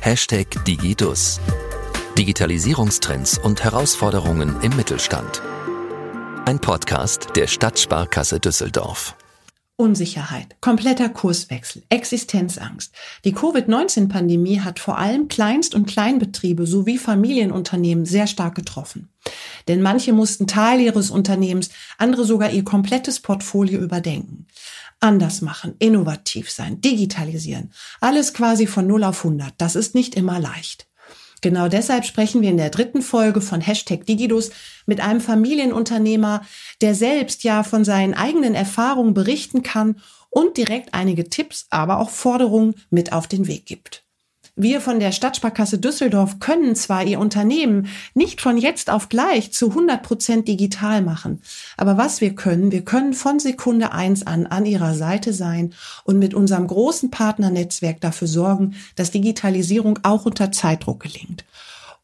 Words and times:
Hashtag 0.00 0.64
Digidus. 0.64 1.40
Digitalisierungstrends 2.16 3.36
und 3.36 3.64
Herausforderungen 3.64 4.56
im 4.62 4.74
Mittelstand. 4.76 5.42
Ein 6.46 6.60
Podcast 6.60 7.30
der 7.34 7.48
Stadtsparkasse 7.48 8.38
Düsseldorf. 8.38 9.16
Unsicherheit, 9.76 10.56
kompletter 10.60 11.08
Kurswechsel, 11.08 11.82
Existenzangst. 11.88 12.94
Die 13.24 13.32
Covid-19-Pandemie 13.32 14.60
hat 14.60 14.78
vor 14.78 14.98
allem 14.98 15.26
Kleinst- 15.26 15.74
und 15.74 15.86
Kleinbetriebe 15.86 16.66
sowie 16.66 16.98
Familienunternehmen 16.98 18.04
sehr 18.04 18.28
stark 18.28 18.54
getroffen. 18.54 19.08
Denn 19.66 19.82
manche 19.82 20.12
mussten 20.12 20.46
Teil 20.46 20.80
ihres 20.80 21.10
Unternehmens, 21.10 21.70
andere 21.98 22.24
sogar 22.24 22.50
ihr 22.50 22.64
komplettes 22.64 23.20
Portfolio 23.20 23.80
überdenken. 23.80 24.46
Anders 25.00 25.42
machen, 25.42 25.74
innovativ 25.78 26.50
sein, 26.50 26.80
digitalisieren. 26.80 27.72
Alles 28.00 28.34
quasi 28.34 28.66
von 28.66 28.86
0 28.86 29.04
auf 29.04 29.24
100. 29.24 29.54
Das 29.58 29.76
ist 29.76 29.94
nicht 29.94 30.16
immer 30.16 30.40
leicht. 30.40 30.88
Genau 31.40 31.68
deshalb 31.68 32.04
sprechen 32.04 32.42
wir 32.42 32.50
in 32.50 32.56
der 32.56 32.70
dritten 32.70 33.00
Folge 33.00 33.40
von 33.40 33.60
Hashtag 33.60 34.06
Digidus 34.06 34.50
mit 34.86 35.00
einem 35.00 35.20
Familienunternehmer, 35.20 36.42
der 36.80 36.96
selbst 36.96 37.44
ja 37.44 37.62
von 37.62 37.84
seinen 37.84 38.14
eigenen 38.14 38.56
Erfahrungen 38.56 39.14
berichten 39.14 39.62
kann 39.62 40.00
und 40.30 40.56
direkt 40.56 40.94
einige 40.94 41.28
Tipps, 41.28 41.66
aber 41.70 42.00
auch 42.00 42.10
Forderungen 42.10 42.74
mit 42.90 43.12
auf 43.12 43.28
den 43.28 43.46
Weg 43.46 43.66
gibt. 43.66 44.07
Wir 44.60 44.80
von 44.80 44.98
der 44.98 45.12
Stadtsparkasse 45.12 45.78
Düsseldorf 45.78 46.40
können 46.40 46.74
zwar 46.74 47.04
ihr 47.04 47.20
Unternehmen 47.20 47.86
nicht 48.14 48.40
von 48.40 48.58
jetzt 48.58 48.90
auf 48.90 49.08
gleich 49.08 49.52
zu 49.52 49.68
100 49.68 50.02
Prozent 50.02 50.48
digital 50.48 51.00
machen, 51.00 51.40
aber 51.76 51.96
was 51.96 52.20
wir 52.20 52.34
können, 52.34 52.72
wir 52.72 52.84
können 52.84 53.14
von 53.14 53.38
Sekunde 53.38 53.92
eins 53.92 54.26
an 54.26 54.46
an 54.46 54.66
ihrer 54.66 54.94
Seite 54.94 55.32
sein 55.32 55.74
und 56.02 56.18
mit 56.18 56.34
unserem 56.34 56.66
großen 56.66 57.08
Partnernetzwerk 57.12 58.00
dafür 58.00 58.26
sorgen, 58.26 58.74
dass 58.96 59.12
Digitalisierung 59.12 60.00
auch 60.02 60.26
unter 60.26 60.50
Zeitdruck 60.50 61.04
gelingt. 61.04 61.44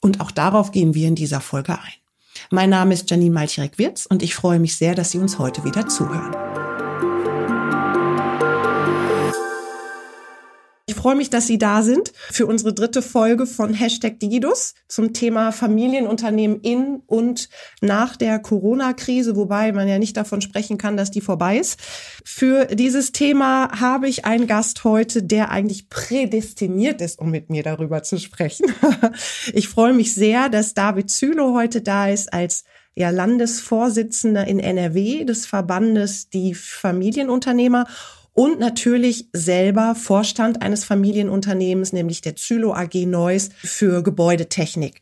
Und 0.01 0.21
auch 0.21 0.31
darauf 0.31 0.71
gehen 0.71 0.95
wir 0.95 1.09
in 1.09 1.17
dieser 1.17 1.41
Folge 1.41 1.73
ein. 1.73 1.95
Mein 2.53 2.71
Name 2.71 2.95
ist 2.95 3.11
Janine 3.11 3.35
Malchirek-Wirz 3.35 4.07
und 4.07 4.23
ich 4.23 4.37
freue 4.37 4.61
mich 4.61 4.77
sehr, 4.77 4.95
dass 4.95 5.11
Sie 5.11 5.19
uns 5.19 5.41
heute 5.41 5.65
wieder 5.65 5.89
zuhören. 5.89 6.74
Freue 11.05 11.17
mich, 11.17 11.29
dass 11.29 11.47
Sie 11.47 11.59
da 11.59 11.83
sind 11.83 12.15
für 12.31 12.47
unsere 12.47 12.73
dritte 12.73 13.03
Folge 13.03 13.45
von 13.45 13.75
Hashtag 13.75 14.19
Digidus 14.21 14.73
zum 14.89 15.13
Thema 15.13 15.53
Familienunternehmen 15.53 16.61
in 16.63 17.03
und 17.07 17.51
nach 17.83 18.17
der 18.17 18.39
Corona-Krise, 18.39 19.37
wobei 19.37 19.71
man 19.73 19.87
ja 19.87 19.99
nicht 19.99 20.17
davon 20.17 20.41
sprechen 20.41 20.79
kann, 20.79 20.97
dass 20.97 21.11
die 21.11 21.21
vorbei 21.21 21.59
ist. 21.59 21.79
Für 22.25 22.65
dieses 22.65 23.13
Thema 23.13 23.69
habe 23.79 24.09
ich 24.09 24.25
einen 24.25 24.47
Gast 24.47 24.85
heute, 24.85 25.23
der 25.23 25.51
eigentlich 25.51 25.91
prädestiniert 25.91 27.03
ist, 27.03 27.19
um 27.19 27.31
mit 27.31 27.51
mir 27.51 27.63
darüber 27.63 28.03
zu 28.03 28.19
sprechen. 28.19 28.65
Ich 29.53 29.69
freue 29.69 29.93
mich 29.93 30.15
sehr, 30.15 30.49
dass 30.49 30.73
David 30.73 31.11
Zülow 31.11 31.55
heute 31.55 31.83
da 31.83 32.09
ist 32.09 32.33
als 32.33 32.65
ja, 32.95 33.11
Landesvorsitzender 33.11 34.47
in 34.47 34.59
NRW 34.59 35.27
des 35.27 35.45
Verbandes 35.45 36.31
Die 36.31 36.55
Familienunternehmer 36.55 37.87
und 38.35 38.59
natürlich 38.59 39.29
selber 39.33 39.95
Vorstand 39.95 40.61
eines 40.61 40.85
Familienunternehmens, 40.85 41.93
nämlich 41.93 42.21
der 42.21 42.37
Zylo 42.37 42.75
AG 42.75 43.07
Neuss 43.07 43.51
für 43.57 44.03
Gebäudetechnik. 44.03 45.01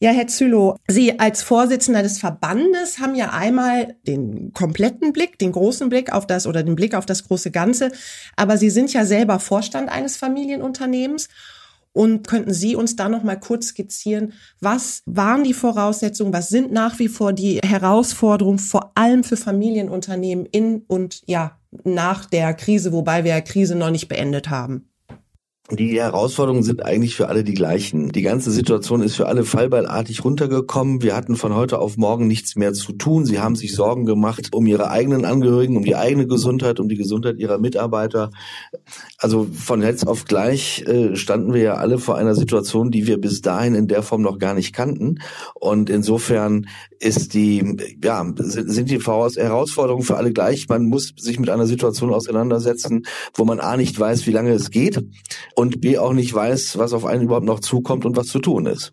Ja, 0.00 0.10
Herr 0.10 0.26
Zylo, 0.26 0.78
Sie 0.88 1.20
als 1.20 1.44
Vorsitzender 1.44 2.02
des 2.02 2.18
Verbandes 2.18 2.98
haben 2.98 3.14
ja 3.14 3.30
einmal 3.30 3.94
den 4.04 4.52
kompletten 4.52 5.12
Blick, 5.12 5.38
den 5.38 5.52
großen 5.52 5.88
Blick 5.90 6.12
auf 6.12 6.26
das 6.26 6.48
oder 6.48 6.64
den 6.64 6.74
Blick 6.74 6.96
auf 6.96 7.06
das 7.06 7.28
große 7.28 7.52
Ganze, 7.52 7.92
aber 8.34 8.56
Sie 8.56 8.70
sind 8.70 8.92
ja 8.92 9.04
selber 9.04 9.38
Vorstand 9.38 9.88
eines 9.90 10.16
Familienunternehmens. 10.16 11.28
Und 11.94 12.26
könnten 12.26 12.54
Sie 12.54 12.74
uns 12.74 12.96
da 12.96 13.08
noch 13.08 13.22
mal 13.22 13.36
kurz 13.36 13.68
skizzieren, 13.68 14.32
was 14.60 15.02
waren 15.04 15.44
die 15.44 15.52
Voraussetzungen, 15.52 16.32
was 16.32 16.48
sind 16.48 16.72
nach 16.72 16.98
wie 16.98 17.08
vor 17.08 17.32
die 17.32 17.60
Herausforderungen, 17.62 18.58
vor 18.58 18.92
allem 18.94 19.24
für 19.24 19.36
Familienunternehmen 19.36 20.46
in 20.46 20.82
und 20.86 21.22
ja 21.26 21.58
nach 21.84 22.26
der 22.26 22.54
Krise, 22.54 22.92
wobei 22.92 23.24
wir 23.24 23.32
ja 23.32 23.40
Krise 23.40 23.74
noch 23.74 23.90
nicht 23.90 24.08
beendet 24.08 24.48
haben? 24.48 24.91
Die 25.72 25.98
Herausforderungen 25.98 26.62
sind 26.62 26.84
eigentlich 26.84 27.16
für 27.16 27.28
alle 27.28 27.44
die 27.44 27.54
gleichen. 27.54 28.12
Die 28.12 28.20
ganze 28.20 28.50
Situation 28.50 29.00
ist 29.00 29.16
für 29.16 29.26
alle 29.26 29.42
fallballartig 29.42 30.22
runtergekommen. 30.22 31.00
Wir 31.00 31.16
hatten 31.16 31.34
von 31.34 31.54
heute 31.54 31.78
auf 31.78 31.96
morgen 31.96 32.26
nichts 32.26 32.56
mehr 32.56 32.74
zu 32.74 32.92
tun. 32.92 33.24
Sie 33.24 33.40
haben 33.40 33.56
sich 33.56 33.74
Sorgen 33.74 34.04
gemacht 34.04 34.50
um 34.52 34.66
ihre 34.66 34.90
eigenen 34.90 35.24
Angehörigen, 35.24 35.78
um 35.78 35.84
die 35.84 35.96
eigene 35.96 36.26
Gesundheit, 36.26 36.78
um 36.78 36.90
die 36.90 36.96
Gesundheit 36.96 37.38
ihrer 37.38 37.56
Mitarbeiter. 37.56 38.30
Also 39.16 39.46
von 39.50 39.80
jetzt 39.80 40.06
auf 40.06 40.26
gleich 40.26 40.84
äh, 40.86 41.16
standen 41.16 41.54
wir 41.54 41.62
ja 41.62 41.74
alle 41.76 41.96
vor 41.96 42.18
einer 42.18 42.34
Situation, 42.34 42.90
die 42.90 43.06
wir 43.06 43.18
bis 43.18 43.40
dahin 43.40 43.74
in 43.74 43.88
der 43.88 44.02
Form 44.02 44.20
noch 44.20 44.38
gar 44.38 44.52
nicht 44.52 44.74
kannten. 44.74 45.20
Und 45.54 45.88
insofern 45.88 46.66
ist 47.02 47.34
die, 47.34 47.96
ja, 48.02 48.24
sind 48.36 48.90
die 48.90 49.00
Herausforderungen 49.00 50.04
für 50.04 50.16
alle 50.16 50.32
gleich. 50.32 50.68
Man 50.68 50.86
muss 50.86 51.12
sich 51.16 51.38
mit 51.38 51.50
einer 51.50 51.66
Situation 51.66 52.12
auseinandersetzen, 52.12 53.04
wo 53.34 53.44
man 53.44 53.60
A 53.60 53.76
nicht 53.76 53.98
weiß, 53.98 54.26
wie 54.26 54.32
lange 54.32 54.52
es 54.52 54.70
geht 54.70 55.02
und 55.56 55.80
B 55.80 55.98
auch 55.98 56.12
nicht 56.12 56.32
weiß, 56.32 56.78
was 56.78 56.92
auf 56.92 57.04
einen 57.04 57.24
überhaupt 57.24 57.46
noch 57.46 57.60
zukommt 57.60 58.04
und 58.04 58.16
was 58.16 58.28
zu 58.28 58.38
tun 58.38 58.66
ist. 58.66 58.92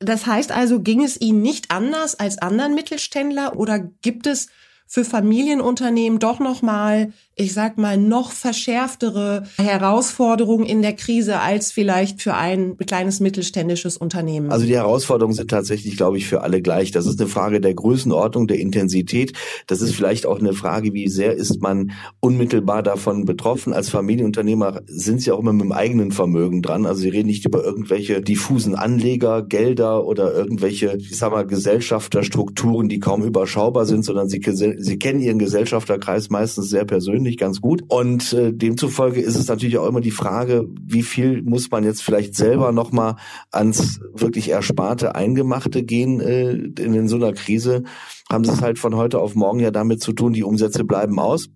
Das 0.00 0.26
heißt 0.26 0.52
also, 0.52 0.80
ging 0.80 1.02
es 1.02 1.20
Ihnen 1.20 1.42
nicht 1.42 1.70
anders 1.70 2.18
als 2.18 2.38
anderen 2.38 2.74
Mittelständler 2.74 3.56
oder 3.56 3.78
gibt 3.78 4.26
es 4.26 4.48
für 4.86 5.04
Familienunternehmen 5.04 6.18
doch 6.18 6.40
noch 6.40 6.62
mal, 6.62 7.12
ich 7.38 7.52
sag 7.52 7.78
mal, 7.78 7.96
noch 7.96 8.32
verschärftere 8.32 9.44
Herausforderungen 9.56 10.66
in 10.66 10.82
der 10.82 10.92
Krise 10.92 11.40
als 11.40 11.70
vielleicht 11.70 12.20
für 12.20 12.34
ein 12.34 12.76
kleines 12.78 13.20
mittelständisches 13.20 13.96
Unternehmen? 13.96 14.50
Also 14.50 14.66
die 14.66 14.74
Herausforderungen 14.74 15.34
sind 15.34 15.48
tatsächlich, 15.48 15.96
glaube 15.96 16.18
ich, 16.18 16.26
für 16.26 16.42
alle 16.42 16.60
gleich. 16.60 16.90
Das 16.90 17.06
ist 17.06 17.20
eine 17.20 17.28
Frage 17.28 17.60
der 17.60 17.74
Größenordnung, 17.74 18.48
der 18.48 18.58
Intensität. 18.58 19.34
Das 19.68 19.80
ist 19.80 19.94
vielleicht 19.94 20.26
auch 20.26 20.40
eine 20.40 20.52
Frage, 20.52 20.92
wie 20.92 21.08
sehr 21.08 21.34
ist 21.34 21.62
man 21.62 21.92
unmittelbar 22.18 22.82
davon 22.82 23.24
betroffen. 23.24 23.72
Als 23.72 23.88
Familienunternehmer 23.88 24.80
sind 24.86 25.22
sie 25.22 25.30
auch 25.30 25.38
immer 25.38 25.52
mit 25.52 25.62
dem 25.62 25.72
eigenen 25.72 26.10
Vermögen 26.10 26.60
dran. 26.60 26.86
Also 26.86 27.02
sie 27.02 27.08
reden 27.08 27.28
nicht 27.28 27.46
über 27.46 27.62
irgendwelche 27.62 28.20
diffusen 28.20 28.74
Anleger, 28.74 29.42
Gelder 29.42 30.04
oder 30.04 30.34
irgendwelche, 30.34 30.96
ich 30.98 31.16
sag 31.16 31.30
mal, 31.30 31.46
Gesellschafterstrukturen, 31.46 32.88
die 32.88 32.98
kaum 32.98 33.22
überschaubar 33.22 33.86
sind, 33.86 34.04
sondern 34.04 34.28
sie 34.28 34.42
Sie 34.48 34.98
kennen 34.98 35.20
Ihren 35.20 35.38
Gesellschafterkreis 35.38 36.30
meistens 36.30 36.68
sehr 36.70 36.84
persönlich 36.84 37.27
ganz 37.36 37.60
gut. 37.60 37.82
Und 37.88 38.32
äh, 38.32 38.52
demzufolge 38.52 39.20
ist 39.20 39.36
es 39.36 39.48
natürlich 39.48 39.78
auch 39.78 39.86
immer 39.86 40.00
die 40.00 40.10
Frage, 40.10 40.66
wie 40.80 41.02
viel 41.02 41.42
muss 41.42 41.70
man 41.70 41.84
jetzt 41.84 42.02
vielleicht 42.02 42.34
selber 42.34 42.72
nochmal 42.72 43.16
ans 43.50 44.00
wirklich 44.14 44.50
Ersparte, 44.50 45.14
Eingemachte 45.14 45.82
gehen 45.82 46.20
äh, 46.20 46.52
in, 46.52 46.94
in 46.94 47.08
so 47.08 47.16
einer 47.16 47.32
Krise. 47.32 47.82
Haben 48.30 48.44
Sie 48.44 48.52
es 48.52 48.62
halt 48.62 48.78
von 48.78 48.96
heute 48.96 49.18
auf 49.18 49.34
morgen 49.34 49.60
ja 49.60 49.70
damit 49.70 50.00
zu 50.00 50.12
tun, 50.12 50.32
die 50.32 50.44
Umsätze 50.44 50.84
bleiben 50.84 51.18
aus. 51.18 51.48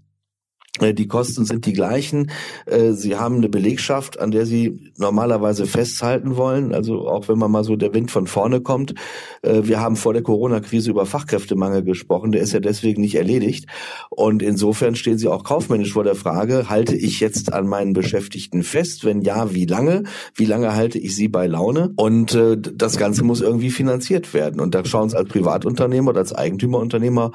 Äh, 0.81 0.95
die 0.95 1.07
Kosten 1.07 1.45
sind 1.45 1.67
die 1.67 1.75
gleichen. 1.75 2.31
Äh, 2.65 2.93
sie 2.93 3.17
haben 3.17 3.37
eine 3.37 3.51
Belegschaft, 3.51 4.19
an 4.19 4.31
der 4.31 4.47
Sie 4.47 4.93
normalerweise 4.97 5.67
festhalten 5.67 6.37
wollen. 6.37 6.75
Also 6.75 7.09
auch 7.09 7.29
wenn 7.29 7.39
man 7.39 7.51
mal 7.51 7.65
so 7.65 7.77
der 7.77 7.93
Wind 7.93 8.11
von 8.11 8.27
vorne 8.27 8.63
kommt. 8.63 8.95
Äh, 9.43 9.63
wir 9.65 9.81
haben 9.81 9.97
vor 9.97 10.15
der 10.15 10.23
Corona-Krise 10.23 10.91
über 10.91 11.05
Fachkräftemangel 11.05 11.83
gesprochen. 11.83 12.33
Der 12.33 12.41
ist 12.41 12.55
ja 12.55 12.61
deswegen 12.61 13.03
nicht 13.03 13.17
erledigt. 13.17 13.67
Und 14.09 14.43
insofern 14.43 14.97
stehen 14.97 15.19
Sie 15.19 15.29
auch 15.29 15.45
kaufmännisch 15.45 15.93
vor 15.93 16.05
der 16.05 16.15
Frage, 16.15 16.71
halte 16.71 16.97
ich 16.97 17.21
jetzt 17.21 17.53
an 17.53 17.67
meinen 17.67 17.93
Beschäftigten 17.93 18.63
fest? 18.63 19.05
Wenn 19.05 19.21
ja, 19.21 19.53
wie 19.53 19.67
lange? 19.67 20.05
Wie 20.35 20.47
lange 20.47 20.75
halte 20.75 20.99
ich 20.99 21.15
sie 21.15 21.29
bei 21.29 21.47
Laune? 21.47 21.93
Und 21.97 22.39
das 22.75 22.97
Ganze 22.97 23.25
muss 23.25 23.41
irgendwie 23.41 23.71
finanziert 23.71 24.33
werden. 24.33 24.61
Und 24.61 24.75
da 24.75 24.85
schauen 24.85 25.11
Sie 25.11 25.17
als 25.17 25.29
Privatunternehmer 25.29 26.11
oder 26.11 26.21
als 26.21 26.33
Eigentümerunternehmer 26.33 27.33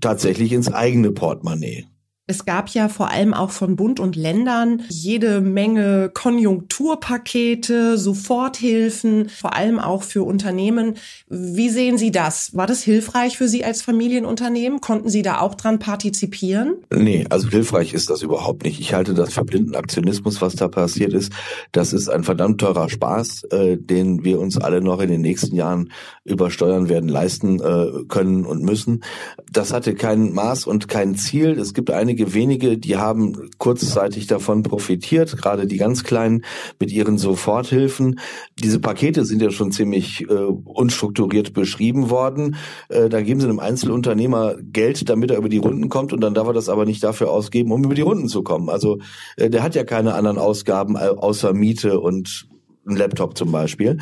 tatsächlich 0.00 0.52
ins 0.52 0.72
eigene 0.72 1.12
Portemonnaie. 1.12 1.86
Es 2.30 2.44
gab 2.44 2.68
ja 2.68 2.88
vor 2.88 3.10
allem 3.10 3.34
auch 3.34 3.50
von 3.50 3.74
Bund 3.74 3.98
und 3.98 4.14
Ländern 4.14 4.82
jede 4.88 5.40
Menge 5.40 6.12
Konjunkturpakete, 6.14 7.98
Soforthilfen, 7.98 9.28
vor 9.28 9.56
allem 9.56 9.80
auch 9.80 10.04
für 10.04 10.22
Unternehmen. 10.22 10.94
Wie 11.28 11.70
sehen 11.70 11.98
Sie 11.98 12.12
das? 12.12 12.54
War 12.54 12.68
das 12.68 12.84
hilfreich 12.84 13.36
für 13.36 13.48
Sie 13.48 13.64
als 13.64 13.82
Familienunternehmen? 13.82 14.80
Konnten 14.80 15.08
Sie 15.08 15.22
da 15.22 15.40
auch 15.40 15.56
dran 15.56 15.80
partizipieren? 15.80 16.76
Nee, 16.94 17.26
also 17.30 17.48
hilfreich 17.48 17.94
ist 17.94 18.10
das 18.10 18.22
überhaupt 18.22 18.62
nicht. 18.62 18.78
Ich 18.78 18.94
halte 18.94 19.12
das 19.12 19.32
für 19.32 19.44
blinden 19.44 19.74
Aktionismus, 19.74 20.40
was 20.40 20.54
da 20.54 20.68
passiert 20.68 21.12
ist. 21.12 21.32
Das 21.72 21.92
ist 21.92 22.08
ein 22.08 22.22
verdammt 22.22 22.60
teurer 22.60 22.88
Spaß, 22.88 23.42
äh, 23.50 23.76
den 23.76 24.22
wir 24.22 24.38
uns 24.38 24.56
alle 24.56 24.80
noch 24.80 25.00
in 25.00 25.10
den 25.10 25.20
nächsten 25.20 25.56
Jahren 25.56 25.90
über 26.22 26.52
Steuern 26.52 26.88
werden 26.88 27.08
leisten 27.08 27.58
äh, 27.58 28.04
können 28.06 28.46
und 28.46 28.62
müssen. 28.62 29.02
Das 29.50 29.72
hatte 29.72 29.96
kein 29.96 30.32
Maß 30.32 30.68
und 30.68 30.86
kein 30.86 31.16
Ziel. 31.16 31.58
Es 31.58 31.74
gibt 31.74 31.90
einige 31.90 32.19
einige 32.20 32.34
wenige, 32.34 32.78
die 32.78 32.96
haben 32.96 33.50
kurzzeitig 33.58 34.26
davon 34.26 34.62
profitiert, 34.62 35.40
gerade 35.40 35.66
die 35.66 35.76
ganz 35.76 36.04
Kleinen 36.04 36.44
mit 36.78 36.90
ihren 36.90 37.18
Soforthilfen. 37.18 38.18
Diese 38.58 38.80
Pakete 38.80 39.24
sind 39.24 39.42
ja 39.42 39.50
schon 39.50 39.72
ziemlich 39.72 40.22
äh, 40.28 40.34
unstrukturiert 40.34 41.52
beschrieben 41.52 42.10
worden. 42.10 42.56
Äh, 42.88 43.08
da 43.08 43.22
geben 43.22 43.40
sie 43.40 43.46
einem 43.46 43.58
Einzelunternehmer 43.58 44.56
Geld, 44.60 45.08
damit 45.08 45.30
er 45.30 45.38
über 45.38 45.48
die 45.48 45.58
Runden 45.58 45.88
kommt 45.88 46.12
und 46.12 46.20
dann 46.20 46.34
darf 46.34 46.46
er 46.46 46.52
das 46.52 46.68
aber 46.68 46.84
nicht 46.84 47.02
dafür 47.02 47.30
ausgeben, 47.30 47.72
um 47.72 47.84
über 47.84 47.94
die 47.94 48.02
Runden 48.02 48.28
zu 48.28 48.42
kommen. 48.42 48.68
Also 48.68 48.98
äh, 49.36 49.48
der 49.48 49.62
hat 49.62 49.74
ja 49.74 49.84
keine 49.84 50.14
anderen 50.14 50.38
Ausgaben 50.38 50.96
außer 50.96 51.52
Miete 51.54 52.00
und 52.00 52.49
ein 52.86 52.96
Laptop 52.96 53.36
zum 53.36 53.52
Beispiel. 53.52 53.98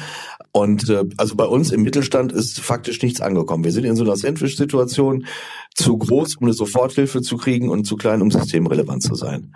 Und 0.53 0.89
äh, 0.89 1.05
also 1.17 1.37
bei 1.37 1.45
uns 1.45 1.71
im 1.71 1.83
Mittelstand 1.83 2.33
ist 2.33 2.61
faktisch 2.61 3.03
nichts 3.03 3.21
angekommen. 3.21 3.65
Wir 3.65 3.73
sind 3.73 3.85
in 3.85 3.97
so 3.97 4.05
einer 4.05 4.17
Sandwich-Situation 4.17 5.27
zu 5.75 5.99
groß, 5.99 6.37
um 6.37 6.47
eine 6.47 6.55
Soforthilfe 6.55 7.23
zu 7.23 7.37
kriegen 7.37 7.69
und 7.69 7.85
zu 7.85 7.97
klein, 7.97 8.23
um 8.23 8.31
systemrelevant 8.31 9.03
zu 9.03 9.15
sein. 9.15 9.55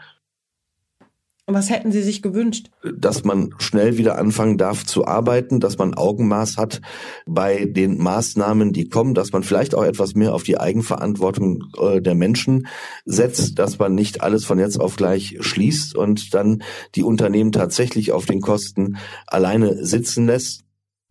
Was 1.46 1.70
hätten 1.70 1.90
Sie 1.90 2.02
sich 2.02 2.22
gewünscht? 2.22 2.70
Dass 2.96 3.24
man 3.24 3.52
schnell 3.58 3.98
wieder 3.98 4.16
anfangen 4.16 4.58
darf 4.58 4.86
zu 4.86 5.06
arbeiten, 5.06 5.58
dass 5.58 5.76
man 5.76 5.94
Augenmaß 5.94 6.56
hat 6.56 6.80
bei 7.26 7.64
den 7.64 7.98
Maßnahmen, 7.98 8.72
die 8.72 8.88
kommen, 8.88 9.14
dass 9.14 9.32
man 9.32 9.42
vielleicht 9.42 9.74
auch 9.74 9.82
etwas 9.82 10.14
mehr 10.14 10.34
auf 10.34 10.44
die 10.44 10.58
Eigenverantwortung 10.58 11.64
äh, 11.80 12.00
der 12.00 12.14
Menschen 12.14 12.68
setzt, 13.04 13.58
dass 13.58 13.80
man 13.80 13.94
nicht 13.94 14.20
alles 14.20 14.44
von 14.44 14.60
jetzt 14.60 14.80
auf 14.80 14.94
gleich 14.94 15.36
schließt 15.40 15.96
und 15.96 16.32
dann 16.32 16.62
die 16.94 17.02
Unternehmen 17.02 17.50
tatsächlich 17.50 18.12
auf 18.12 18.24
den 18.24 18.40
Kosten 18.40 18.96
alleine 19.26 19.84
sitzen 19.84 20.26
lässt 20.26 20.64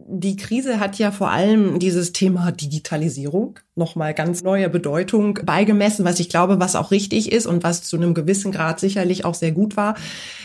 die 0.08 0.36
Krise 0.36 0.80
hat 0.80 0.98
ja 0.98 1.12
vor 1.12 1.32
allem 1.32 1.80
dieses 1.80 2.14
Thema 2.14 2.52
Digitalisierung 2.52 3.60
nochmal 3.76 4.14
ganz 4.14 4.44
neue 4.44 4.70
Bedeutung 4.70 5.40
beigemessen, 5.44 6.06
was 6.06 6.20
ich 6.20 6.30
glaube, 6.30 6.60
was 6.60 6.76
auch 6.76 6.92
richtig 6.92 7.32
ist 7.32 7.46
und 7.46 7.64
was 7.64 7.84
zu 7.84 7.98
einem 7.98 8.14
gewissen 8.14 8.52
Grad 8.52 8.80
sicherlich 8.80 9.26
auch 9.26 9.36
sehr 9.36 9.52
gut 9.52 9.78
war. 9.78 9.96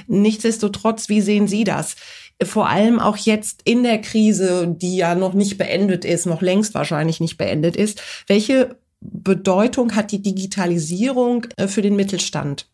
Nichtsdestotrotz, 0.06 1.08
wie 1.08 1.20
sehen 1.20 1.48
Sie 1.48 1.64
das? 1.64 1.96
Vor 2.42 2.68
allem 2.68 2.98
auch 2.98 3.16
jetzt 3.16 3.62
in 3.64 3.82
der 3.82 4.00
Krise, 4.00 4.74
die 4.76 4.96
ja 4.96 5.14
noch 5.14 5.32
nicht 5.32 5.58
beendet 5.58 6.04
ist, 6.04 6.26
noch 6.26 6.42
längst 6.42 6.74
wahrscheinlich 6.74 7.20
nicht 7.20 7.38
beendet 7.38 7.76
ist. 7.76 8.02
Welche 8.26 8.76
Bedeutung 9.00 9.94
hat 9.94 10.12
die 10.12 10.22
Digitalisierung 10.22 11.46
äh, 11.56 11.68
für 11.68 11.82
den 11.82 11.96
Mittelstand? 11.96 12.68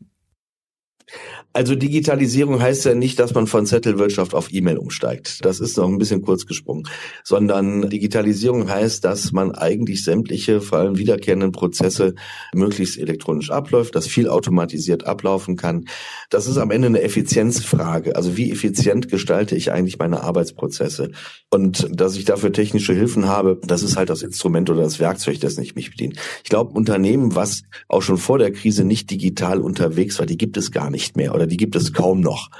Also 1.55 1.75
Digitalisierung 1.75 2.63
heißt 2.63 2.87
ja 2.87 2.95
nicht, 2.95 3.19
dass 3.19 3.35
man 3.35 3.47
von 3.47 3.67
Zettelwirtschaft 3.67 4.35
auf 4.35 4.53
E-Mail 4.53 4.79
umsteigt. 4.79 5.45
Das 5.45 5.61
ist 5.61 5.77
noch 5.77 5.87
ein 5.87 5.99
bisschen 5.99 6.23
kurz 6.23 6.47
gesprungen. 6.47 6.85
Sondern 7.25 7.91
Digitalisierung 7.91 8.71
heißt, 8.71 9.05
dass 9.05 9.33
man 9.33 9.53
eigentlich 9.53 10.03
sämtliche, 10.03 10.63
vor 10.63 10.79
allem 10.79 10.97
wiederkehrenden 10.97 11.53
Prozesse 11.53 12.15
möglichst 12.55 12.99
elektronisch 12.99 13.51
abläuft, 13.51 13.95
dass 13.95 14.07
viel 14.07 14.29
automatisiert 14.29 15.05
ablaufen 15.05 15.57
kann. 15.57 15.85
Das 16.31 16.47
ist 16.47 16.57
am 16.57 16.71
Ende 16.71 16.87
eine 16.87 17.03
Effizienzfrage. 17.03 18.17
Also 18.17 18.39
wie 18.39 18.51
effizient 18.51 19.11
gestalte 19.11 19.55
ich 19.55 19.73
eigentlich 19.73 19.99
meine 19.99 20.23
Arbeitsprozesse? 20.23 21.11
Und 21.51 21.87
dass 21.91 22.17
ich 22.17 22.25
dafür 22.25 22.53
technische 22.53 22.95
Hilfen 22.95 23.29
habe, 23.29 23.61
das 23.63 23.83
ist 23.83 23.99
halt 23.99 24.09
das 24.09 24.23
Instrument 24.23 24.71
oder 24.71 24.83
das 24.83 25.01
Werkzeug, 25.01 25.39
das 25.41 25.59
ich 25.59 25.75
mich 25.75 25.91
bediene. 25.91 26.15
Ich 26.43 26.49
glaube, 26.49 26.73
Unternehmen, 26.73 27.35
was 27.35 27.63
auch 27.89 28.01
schon 28.01 28.17
vor 28.17 28.39
der 28.39 28.53
Krise 28.53 28.85
nicht 28.85 29.11
digital 29.11 29.61
unterwegs 29.61 30.19
war, 30.19 30.25
die 30.25 30.39
gibt 30.39 30.57
es 30.57 30.71
gar 30.71 30.89
nicht 30.89 30.92
mehr 31.17 31.35
oder 31.35 31.47
die 31.47 31.57
gibt 31.57 31.75
es 31.75 31.93
kaum 31.93 32.21
noch. 32.21 32.51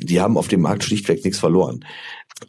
Die 0.00 0.20
haben 0.20 0.36
auf 0.36 0.48
dem 0.48 0.62
Markt 0.62 0.84
schlichtweg 0.84 1.24
nichts 1.24 1.38
verloren. 1.38 1.84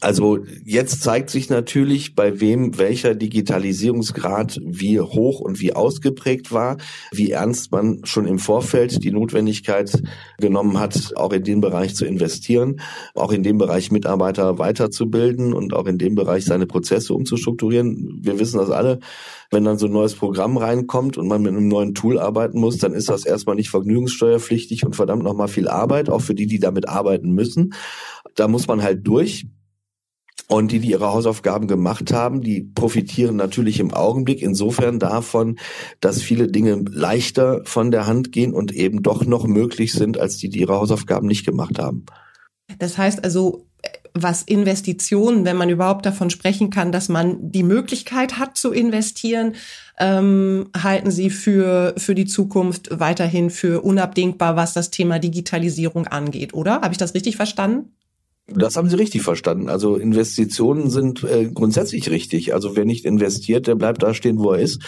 Also 0.01 0.39
jetzt 0.63 1.01
zeigt 1.01 1.29
sich 1.29 1.49
natürlich, 1.49 2.15
bei 2.15 2.39
wem 2.39 2.77
welcher 2.77 3.15
Digitalisierungsgrad 3.15 4.59
wie 4.63 4.99
hoch 4.99 5.39
und 5.39 5.59
wie 5.59 5.73
ausgeprägt 5.73 6.51
war, 6.51 6.77
wie 7.11 7.31
ernst 7.31 7.71
man 7.71 8.01
schon 8.03 8.25
im 8.25 8.39
Vorfeld 8.39 9.03
die 9.03 9.11
Notwendigkeit 9.11 10.01
genommen 10.39 10.79
hat, 10.79 11.13
auch 11.15 11.33
in 11.33 11.43
den 11.43 11.61
Bereich 11.61 11.95
zu 11.95 12.05
investieren, 12.05 12.79
auch 13.13 13.31
in 13.31 13.43
dem 13.43 13.57
Bereich 13.57 13.91
Mitarbeiter 13.91 14.57
weiterzubilden 14.59 15.53
und 15.53 15.73
auch 15.73 15.85
in 15.85 15.97
dem 15.97 16.15
Bereich 16.15 16.45
seine 16.45 16.65
Prozesse 16.65 17.13
umzustrukturieren. 17.13 18.19
Wir 18.21 18.39
wissen 18.39 18.57
das 18.57 18.69
alle, 18.69 18.99
wenn 19.51 19.63
dann 19.63 19.77
so 19.77 19.85
ein 19.85 19.93
neues 19.93 20.15
Programm 20.15 20.57
reinkommt 20.57 21.17
und 21.17 21.27
man 21.27 21.41
mit 21.41 21.51
einem 21.51 21.67
neuen 21.67 21.93
Tool 21.93 22.19
arbeiten 22.19 22.59
muss, 22.59 22.77
dann 22.79 22.93
ist 22.93 23.09
das 23.09 23.25
erstmal 23.25 23.55
nicht 23.55 23.69
vergnügungssteuerpflichtig 23.69 24.85
und 24.85 24.95
verdammt 24.95 25.23
nochmal 25.23 25.47
viel 25.47 25.67
Arbeit, 25.67 26.09
auch 26.09 26.21
für 26.21 26.35
die, 26.35 26.47
die 26.47 26.59
damit 26.59 26.89
arbeiten 26.89 27.31
müssen. 27.31 27.73
Da 28.35 28.47
muss 28.47 28.67
man 28.67 28.81
halt 28.81 29.05
durch. 29.07 29.45
Und 30.53 30.71
die, 30.71 30.79
die 30.79 30.91
ihre 30.91 31.11
Hausaufgaben 31.11 31.67
gemacht 31.67 32.13
haben, 32.13 32.41
die 32.41 32.61
profitieren 32.61 33.35
natürlich 33.35 33.79
im 33.79 33.91
Augenblick 33.91 34.39
insofern 34.39 34.99
davon, 34.99 35.57
dass 35.99 36.21
viele 36.21 36.47
Dinge 36.47 36.85
leichter 36.91 37.61
von 37.65 37.89
der 37.89 38.05
Hand 38.05 38.31
gehen 38.31 38.53
und 38.53 38.71
eben 38.71 39.01
doch 39.01 39.25
noch 39.25 39.47
möglich 39.47 39.93
sind, 39.93 40.19
als 40.19 40.37
die, 40.37 40.49
die 40.49 40.59
ihre 40.59 40.75
Hausaufgaben 40.75 41.27
nicht 41.27 41.43
gemacht 41.43 41.79
haben. 41.79 42.05
Das 42.77 42.99
heißt 42.99 43.23
also, 43.23 43.65
was 44.13 44.43
Investitionen, 44.43 45.43
wenn 45.43 45.57
man 45.57 45.71
überhaupt 45.71 46.05
davon 46.05 46.29
sprechen 46.29 46.69
kann, 46.69 46.91
dass 46.91 47.09
man 47.09 47.51
die 47.51 47.63
Möglichkeit 47.63 48.37
hat 48.37 48.55
zu 48.55 48.71
investieren, 48.71 49.55
ähm, 49.97 50.69
halten 50.77 51.09
Sie 51.09 51.31
für, 51.31 51.95
für 51.97 52.13
die 52.13 52.25
Zukunft 52.25 52.89
weiterhin 52.91 53.49
für 53.49 53.81
unabdingbar, 53.81 54.55
was 54.55 54.73
das 54.73 54.91
Thema 54.91 55.17
Digitalisierung 55.17 56.05
angeht, 56.05 56.53
oder? 56.53 56.81
Habe 56.81 56.91
ich 56.91 56.99
das 56.99 57.15
richtig 57.15 57.37
verstanden? 57.37 57.95
Das 58.47 58.75
haben 58.75 58.89
Sie 58.89 58.97
richtig 58.97 59.21
verstanden. 59.21 59.69
Also 59.69 59.95
Investitionen 59.95 60.89
sind 60.89 61.23
äh, 61.23 61.49
grundsätzlich 61.53 62.09
richtig. 62.09 62.53
Also 62.53 62.75
wer 62.75 62.83
nicht 62.83 63.05
investiert, 63.05 63.67
der 63.67 63.75
bleibt 63.75 64.03
da 64.03 64.13
stehen, 64.13 64.39
wo 64.39 64.51
er 64.51 64.59
ist. 64.59 64.81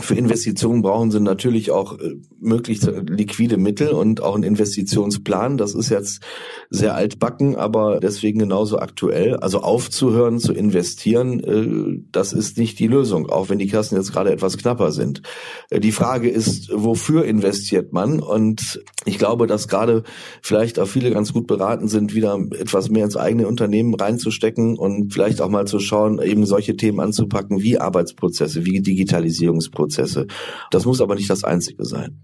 Für 0.00 0.14
Investitionen 0.14 0.82
brauchen 0.82 1.10
Sie 1.10 1.20
natürlich 1.20 1.70
auch 1.70 1.98
äh, 1.98 2.16
möglichst 2.38 2.90
liquide 3.08 3.56
Mittel 3.56 3.88
und 3.90 4.22
auch 4.22 4.34
einen 4.34 4.44
Investitionsplan. 4.44 5.56
Das 5.56 5.74
ist 5.74 5.88
jetzt 5.88 6.22
sehr 6.70 6.94
altbacken, 6.94 7.56
aber 7.56 7.98
deswegen 7.98 8.38
genauso 8.38 8.78
aktuell. 8.78 9.36
Also 9.36 9.60
aufzuhören 9.60 10.38
zu 10.38 10.52
investieren, 10.52 11.40
äh, 11.40 12.02
das 12.10 12.34
ist 12.34 12.58
nicht 12.58 12.78
die 12.78 12.88
Lösung, 12.88 13.28
auch 13.28 13.48
wenn 13.48 13.58
die 13.58 13.68
Kassen 13.68 13.96
jetzt 13.96 14.12
gerade 14.12 14.32
etwas 14.32 14.58
knapper 14.58 14.92
sind. 14.92 15.22
Äh, 15.70 15.80
die 15.80 15.92
Frage 15.92 16.28
ist, 16.30 16.70
wofür 16.72 17.24
investiert 17.24 17.92
man? 17.92 18.20
Und 18.20 18.82
ich 19.04 19.18
glaube, 19.18 19.46
dass 19.46 19.66
gerade 19.66 20.04
vielleicht 20.42 20.78
auch 20.78 20.88
viele 20.88 21.10
ganz 21.10 21.32
gut 21.32 21.46
beraten 21.46 21.88
sind, 21.88 22.14
wieder 22.14 22.38
etwas 22.58 22.81
etwas 22.82 22.90
mehr 22.90 23.04
ins 23.04 23.16
eigene 23.16 23.46
Unternehmen 23.46 23.94
reinzustecken 23.94 24.76
und 24.76 25.12
vielleicht 25.12 25.40
auch 25.40 25.48
mal 25.48 25.66
zu 25.66 25.78
schauen, 25.78 26.20
eben 26.20 26.46
solche 26.46 26.76
Themen 26.76 27.00
anzupacken 27.00 27.62
wie 27.62 27.78
Arbeitsprozesse, 27.78 28.64
wie 28.64 28.80
Digitalisierungsprozesse. 28.80 30.26
Das 30.70 30.84
muss 30.84 31.00
aber 31.00 31.14
nicht 31.14 31.30
das 31.30 31.44
Einzige 31.44 31.84
sein. 31.84 32.20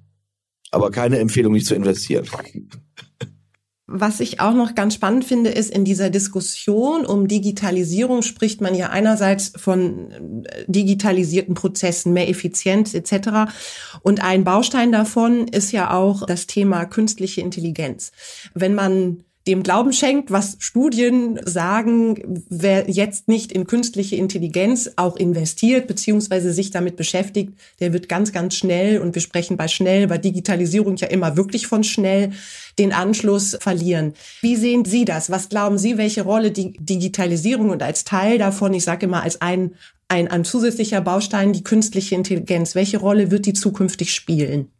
Aber 0.70 0.90
keine 0.90 1.18
Empfehlung, 1.18 1.52
nicht 1.52 1.66
zu 1.66 1.74
investieren. 1.74 2.26
Was 3.90 4.20
ich 4.20 4.40
auch 4.40 4.52
noch 4.52 4.74
ganz 4.74 4.94
spannend 4.94 5.24
finde, 5.24 5.48
ist, 5.48 5.70
in 5.70 5.86
dieser 5.86 6.10
Diskussion 6.10 7.06
um 7.06 7.26
Digitalisierung 7.26 8.20
spricht 8.20 8.60
man 8.60 8.74
ja 8.74 8.90
einerseits 8.90 9.52
von 9.56 10.44
äh, 10.44 10.64
digitalisierten 10.66 11.54
Prozessen, 11.54 12.12
mehr 12.12 12.28
Effizienz 12.28 12.92
etc. 12.92 13.50
Und 14.02 14.22
ein 14.22 14.44
Baustein 14.44 14.92
davon 14.92 15.48
ist 15.48 15.72
ja 15.72 15.94
auch 15.94 16.26
das 16.26 16.46
Thema 16.46 16.84
künstliche 16.84 17.40
Intelligenz. 17.40 18.12
Wenn 18.52 18.74
man 18.74 19.24
dem 19.46 19.62
Glauben 19.62 19.94
schenkt, 19.94 20.30
was 20.30 20.56
Studien 20.58 21.40
sagen, 21.44 22.44
wer 22.50 22.90
jetzt 22.90 23.28
nicht 23.28 23.50
in 23.50 23.66
künstliche 23.66 24.16
Intelligenz 24.16 24.90
auch 24.96 25.16
investiert, 25.16 25.86
beziehungsweise 25.86 26.52
sich 26.52 26.70
damit 26.70 26.96
beschäftigt, 26.96 27.54
der 27.80 27.94
wird 27.94 28.08
ganz, 28.08 28.32
ganz 28.32 28.56
schnell, 28.56 29.00
und 29.00 29.14
wir 29.14 29.22
sprechen 29.22 29.56
bei 29.56 29.68
schnell, 29.68 30.06
bei 30.06 30.18
Digitalisierung 30.18 30.96
ja 30.96 31.08
immer 31.08 31.36
wirklich 31.36 31.66
von 31.66 31.82
schnell, 31.82 32.32
den 32.78 32.92
Anschluss 32.92 33.56
verlieren. 33.60 34.12
Wie 34.42 34.56
sehen 34.56 34.84
Sie 34.84 35.04
das? 35.04 35.30
Was 35.30 35.48
glauben 35.48 35.78
Sie, 35.78 35.96
welche 35.96 36.22
Rolle 36.22 36.50
die 36.50 36.74
Digitalisierung 36.78 37.70
und 37.70 37.82
als 37.82 38.04
Teil 38.04 38.38
davon, 38.38 38.74
ich 38.74 38.84
sage 38.84 39.06
immer 39.06 39.22
als 39.22 39.40
ein, 39.40 39.72
ein, 40.08 40.28
ein 40.28 40.44
zusätzlicher 40.44 41.00
Baustein, 41.00 41.52
die 41.52 41.64
künstliche 41.64 42.14
Intelligenz, 42.14 42.74
welche 42.74 42.98
Rolle 42.98 43.30
wird 43.30 43.46
die 43.46 43.52
zukünftig 43.52 44.12
spielen? 44.12 44.70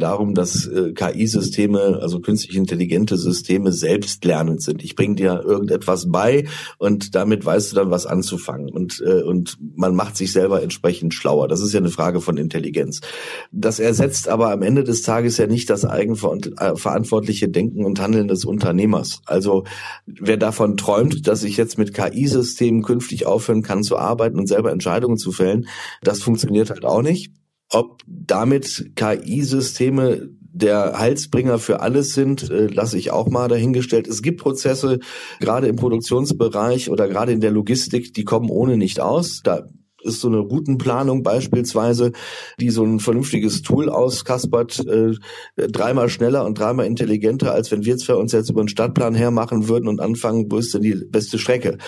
Darum, 0.00 0.34
dass 0.34 0.66
äh, 0.66 0.92
KI-Systeme, 0.92 1.98
also 2.00 2.20
künstlich 2.20 2.56
intelligente 2.56 3.18
Systeme 3.18 3.72
selbstlernend 3.72 4.62
sind. 4.62 4.82
Ich 4.82 4.96
bringe 4.96 5.16
dir 5.16 5.42
irgendetwas 5.44 6.10
bei 6.10 6.46
und 6.78 7.14
damit 7.14 7.44
weißt 7.44 7.72
du 7.72 7.76
dann, 7.76 7.90
was 7.90 8.06
anzufangen. 8.06 8.70
Und, 8.70 9.02
äh, 9.06 9.22
und 9.22 9.58
man 9.76 9.94
macht 9.94 10.16
sich 10.16 10.32
selber 10.32 10.62
entsprechend 10.62 11.12
schlauer. 11.12 11.46
Das 11.46 11.60
ist 11.60 11.74
ja 11.74 11.80
eine 11.80 11.90
Frage 11.90 12.22
von 12.22 12.38
Intelligenz. 12.38 13.02
Das 13.50 13.80
ersetzt 13.80 14.28
aber 14.28 14.50
am 14.50 14.62
Ende 14.62 14.82
des 14.82 15.02
Tages 15.02 15.36
ja 15.36 15.46
nicht 15.46 15.68
das 15.68 15.84
eigenverantwortliche 15.84 17.50
Denken 17.50 17.84
und 17.84 18.00
Handeln 18.00 18.28
des 18.28 18.46
Unternehmers. 18.46 19.20
Also 19.26 19.64
wer 20.06 20.38
davon 20.38 20.78
träumt, 20.78 21.26
dass 21.26 21.42
ich 21.42 21.58
jetzt 21.58 21.76
mit 21.76 21.92
KI-Systemen 21.92 22.82
künftig 22.82 23.26
aufhören 23.26 23.62
kann 23.62 23.82
zu 23.82 23.98
arbeiten 23.98 24.38
und 24.38 24.46
selber 24.46 24.72
Entscheidungen 24.72 25.18
zu 25.18 25.32
fällen, 25.32 25.66
das 26.02 26.22
funktioniert 26.22 26.70
halt 26.70 26.86
auch 26.86 27.02
nicht. 27.02 27.30
Ob 27.72 28.02
damit 28.06 28.92
KI-Systeme 28.96 30.28
der 30.52 30.98
Heilsbringer 30.98 31.58
für 31.58 31.80
alles 31.80 32.12
sind, 32.12 32.50
äh, 32.50 32.66
lasse 32.66 32.98
ich 32.98 33.10
auch 33.10 33.28
mal 33.28 33.48
dahingestellt. 33.48 34.06
Es 34.06 34.22
gibt 34.22 34.40
Prozesse, 34.40 34.98
gerade 35.40 35.66
im 35.66 35.76
Produktionsbereich 35.76 36.90
oder 36.90 37.08
gerade 37.08 37.32
in 37.32 37.40
der 37.40 37.50
Logistik, 37.50 38.12
die 38.12 38.24
kommen 38.24 38.50
ohne 38.50 38.76
nicht 38.76 39.00
aus. 39.00 39.40
Da 39.42 39.66
ist 40.04 40.20
so 40.20 40.28
eine 40.28 40.38
Routenplanung 40.38 41.22
beispielsweise, 41.22 42.12
die 42.60 42.70
so 42.70 42.84
ein 42.84 43.00
vernünftiges 43.00 43.62
Tool 43.62 43.88
auskaspert, 43.88 44.80
äh, 44.86 45.12
dreimal 45.56 46.08
schneller 46.08 46.44
und 46.44 46.58
dreimal 46.58 46.86
intelligenter, 46.86 47.52
als 47.52 47.70
wenn 47.70 47.84
wir 47.84 47.98
für 47.98 48.16
uns 48.16 48.32
jetzt 48.32 48.50
über 48.50 48.60
einen 48.60 48.68
Stadtplan 48.68 49.14
hermachen 49.14 49.68
würden 49.68 49.88
und 49.88 50.00
anfangen, 50.00 50.50
wo 50.50 50.56
ist 50.56 50.72
denn 50.74 50.82
die 50.82 50.94
beste 50.94 51.38
Strecke? 51.38 51.78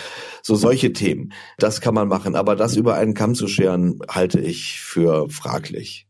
So 0.43 0.55
solche 0.55 0.93
Themen, 0.93 1.33
das 1.57 1.81
kann 1.81 1.95
man 1.95 2.07
machen. 2.07 2.35
Aber 2.35 2.55
das 2.55 2.75
über 2.75 2.95
einen 2.95 3.13
Kamm 3.13 3.35
zu 3.35 3.47
scheren, 3.47 3.99
halte 4.07 4.39
ich 4.39 4.79
für 4.81 5.29
fraglich. 5.29 6.07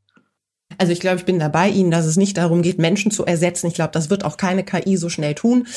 Also 0.78 0.92
ich 0.92 1.00
glaube, 1.00 1.18
ich 1.18 1.26
bin 1.26 1.40
da 1.40 1.48
bei 1.48 1.70
Ihnen, 1.70 1.92
dass 1.92 2.06
es 2.06 2.18
nicht 2.18 2.38
darum 2.38 2.62
geht, 2.62 2.80
Menschen 2.80 3.12
zu 3.12 3.26
ersetzen. 3.26 3.68
Ich 3.68 3.76
glaube, 3.76 3.92
das 3.92 4.10
wird 4.10 4.26
auch 4.26 4.38
keine 4.38 4.64
KI 4.64 4.98
so 4.98 5.10
schnell 5.10 5.36
tun. 5.36 5.68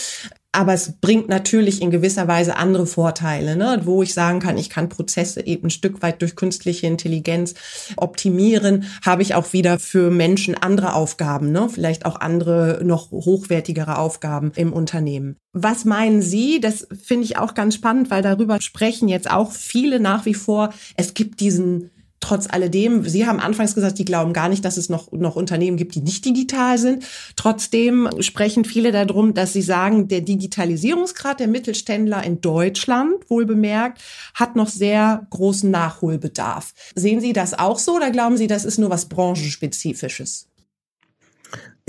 Aber 0.52 0.72
es 0.72 0.92
bringt 1.00 1.28
natürlich 1.28 1.82
in 1.82 1.90
gewisser 1.90 2.26
Weise 2.26 2.56
andere 2.56 2.86
Vorteile, 2.86 3.54
ne? 3.54 3.82
wo 3.84 4.02
ich 4.02 4.14
sagen 4.14 4.40
kann, 4.40 4.56
ich 4.56 4.70
kann 4.70 4.88
Prozesse 4.88 5.46
eben 5.46 5.66
ein 5.66 5.70
Stück 5.70 6.00
weit 6.00 6.22
durch 6.22 6.36
künstliche 6.36 6.86
Intelligenz 6.86 7.54
optimieren, 7.96 8.84
habe 9.04 9.20
ich 9.20 9.34
auch 9.34 9.52
wieder 9.52 9.78
für 9.78 10.10
Menschen 10.10 10.54
andere 10.54 10.94
Aufgaben, 10.94 11.52
ne? 11.52 11.68
vielleicht 11.68 12.06
auch 12.06 12.16
andere 12.16 12.80
noch 12.82 13.10
hochwertigere 13.10 13.98
Aufgaben 13.98 14.52
im 14.56 14.72
Unternehmen. 14.72 15.36
Was 15.52 15.84
meinen 15.84 16.22
Sie? 16.22 16.60
Das 16.60 16.88
finde 17.02 17.24
ich 17.24 17.36
auch 17.36 17.52
ganz 17.52 17.74
spannend, 17.74 18.10
weil 18.10 18.22
darüber 18.22 18.60
sprechen 18.62 19.08
jetzt 19.08 19.30
auch 19.30 19.52
viele 19.52 20.00
nach 20.00 20.24
wie 20.24 20.34
vor. 20.34 20.72
Es 20.96 21.12
gibt 21.12 21.40
diesen 21.40 21.90
trotz 22.20 22.46
alledem, 22.48 23.04
Sie 23.08 23.26
haben 23.26 23.40
anfangs 23.40 23.74
gesagt, 23.74 23.98
die 23.98 24.04
glauben 24.04 24.32
gar 24.32 24.48
nicht, 24.48 24.64
dass 24.64 24.76
es 24.76 24.88
noch, 24.88 25.12
noch 25.12 25.36
Unternehmen 25.36 25.76
gibt, 25.76 25.94
die 25.94 26.00
nicht 26.00 26.24
digital 26.24 26.78
sind. 26.78 27.04
Trotzdem 27.36 28.08
sprechen 28.20 28.64
viele 28.64 28.92
darum, 28.92 29.34
dass 29.34 29.52
sie 29.52 29.62
sagen, 29.62 30.08
der 30.08 30.20
Digitalisierungsgrad 30.20 31.40
der 31.40 31.48
Mittelständler 31.48 32.22
in 32.24 32.40
Deutschland, 32.40 33.28
wohl 33.28 33.46
bemerkt, 33.46 34.00
hat 34.34 34.56
noch 34.56 34.68
sehr 34.68 35.26
großen 35.30 35.70
Nachholbedarf. 35.70 36.74
Sehen 36.94 37.20
Sie 37.20 37.32
das 37.32 37.58
auch 37.58 37.78
so 37.78 37.96
oder 37.96 38.10
glauben 38.10 38.36
Sie, 38.36 38.46
das 38.46 38.64
ist 38.64 38.78
nur 38.78 38.90
was 38.90 39.06
branchenspezifisches? 39.06 40.48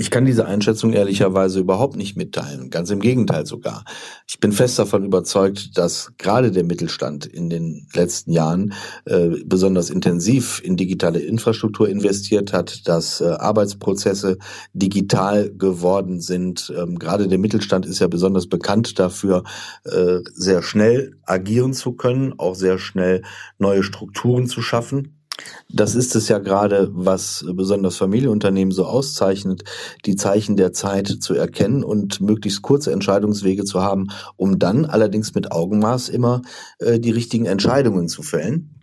Ich 0.00 0.10
kann 0.10 0.24
diese 0.24 0.46
Einschätzung 0.46 0.94
ehrlicherweise 0.94 1.60
überhaupt 1.60 1.94
nicht 1.94 2.16
mitteilen. 2.16 2.70
Ganz 2.70 2.88
im 2.88 3.00
Gegenteil 3.00 3.44
sogar. 3.44 3.84
Ich 4.26 4.40
bin 4.40 4.50
fest 4.50 4.78
davon 4.78 5.04
überzeugt, 5.04 5.76
dass 5.76 6.12
gerade 6.16 6.50
der 6.50 6.64
Mittelstand 6.64 7.26
in 7.26 7.50
den 7.50 7.86
letzten 7.92 8.32
Jahren 8.32 8.72
äh, 9.04 9.28
besonders 9.44 9.90
intensiv 9.90 10.62
in 10.64 10.78
digitale 10.78 11.18
Infrastruktur 11.18 11.86
investiert 11.86 12.54
hat, 12.54 12.88
dass 12.88 13.20
äh, 13.20 13.26
Arbeitsprozesse 13.26 14.38
digital 14.72 15.50
geworden 15.50 16.22
sind. 16.22 16.72
Ähm, 16.74 16.98
gerade 16.98 17.28
der 17.28 17.38
Mittelstand 17.38 17.84
ist 17.84 17.98
ja 17.98 18.06
besonders 18.06 18.46
bekannt 18.46 18.98
dafür, 18.98 19.44
äh, 19.84 20.20
sehr 20.32 20.62
schnell 20.62 21.18
agieren 21.26 21.74
zu 21.74 21.92
können, 21.92 22.32
auch 22.38 22.54
sehr 22.54 22.78
schnell 22.78 23.20
neue 23.58 23.82
Strukturen 23.82 24.46
zu 24.46 24.62
schaffen. 24.62 25.19
Das 25.68 25.94
ist 25.94 26.16
es 26.16 26.28
ja 26.28 26.38
gerade, 26.38 26.90
was 26.92 27.44
besonders 27.52 27.96
Familienunternehmen 27.96 28.72
so 28.72 28.84
auszeichnet, 28.84 29.64
die 30.04 30.16
Zeichen 30.16 30.56
der 30.56 30.72
Zeit 30.72 31.08
zu 31.08 31.34
erkennen 31.34 31.84
und 31.84 32.20
möglichst 32.20 32.62
kurze 32.62 32.92
Entscheidungswege 32.92 33.64
zu 33.64 33.80
haben, 33.80 34.08
um 34.36 34.58
dann 34.58 34.84
allerdings 34.84 35.34
mit 35.34 35.52
Augenmaß 35.52 36.08
immer 36.08 36.42
äh, 36.78 36.98
die 36.98 37.10
richtigen 37.10 37.46
Entscheidungen 37.46 38.08
zu 38.08 38.22
fällen. 38.22 38.80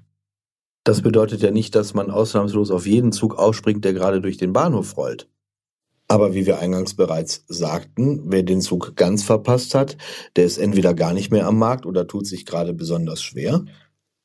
Das 0.83 1.01
bedeutet 1.01 1.41
ja 1.41 1.51
nicht, 1.51 1.75
dass 1.75 1.93
man 1.93 2.09
ausnahmslos 2.09 2.71
auf 2.71 2.87
jeden 2.87 3.11
Zug 3.11 3.37
ausspringt, 3.37 3.83
der 3.83 3.93
gerade 3.93 4.21
durch 4.21 4.37
den 4.37 4.53
Bahnhof 4.53 4.95
rollt. 4.95 5.27
Aber 6.07 6.33
wie 6.33 6.45
wir 6.45 6.59
eingangs 6.59 6.93
bereits 6.93 7.43
sagten, 7.47 8.21
wer 8.27 8.43
den 8.43 8.61
Zug 8.61 8.95
ganz 8.95 9.23
verpasst 9.23 9.75
hat, 9.75 9.97
der 10.37 10.45
ist 10.45 10.57
entweder 10.57 10.93
gar 10.93 11.13
nicht 11.13 11.31
mehr 11.31 11.45
am 11.45 11.59
Markt 11.59 11.85
oder 11.85 12.07
tut 12.07 12.25
sich 12.25 12.45
gerade 12.45 12.73
besonders 12.73 13.21
schwer. 13.21 13.65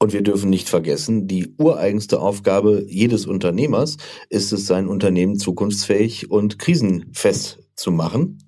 Und 0.03 0.13
wir 0.13 0.23
dürfen 0.23 0.51
nicht 0.51 0.69
vergessen, 0.69 1.29
die 1.29 1.55
ureigenste 1.59 2.19
Aufgabe 2.19 2.85
jedes 2.89 3.25
Unternehmers 3.25 3.99
ist 4.31 4.53
es, 4.53 4.67
sein 4.67 4.89
Unternehmen 4.89 5.39
zukunftsfähig 5.39 6.29
und 6.29 6.59
krisenfest 6.59 7.61
zu 7.77 7.93
machen. 7.93 8.43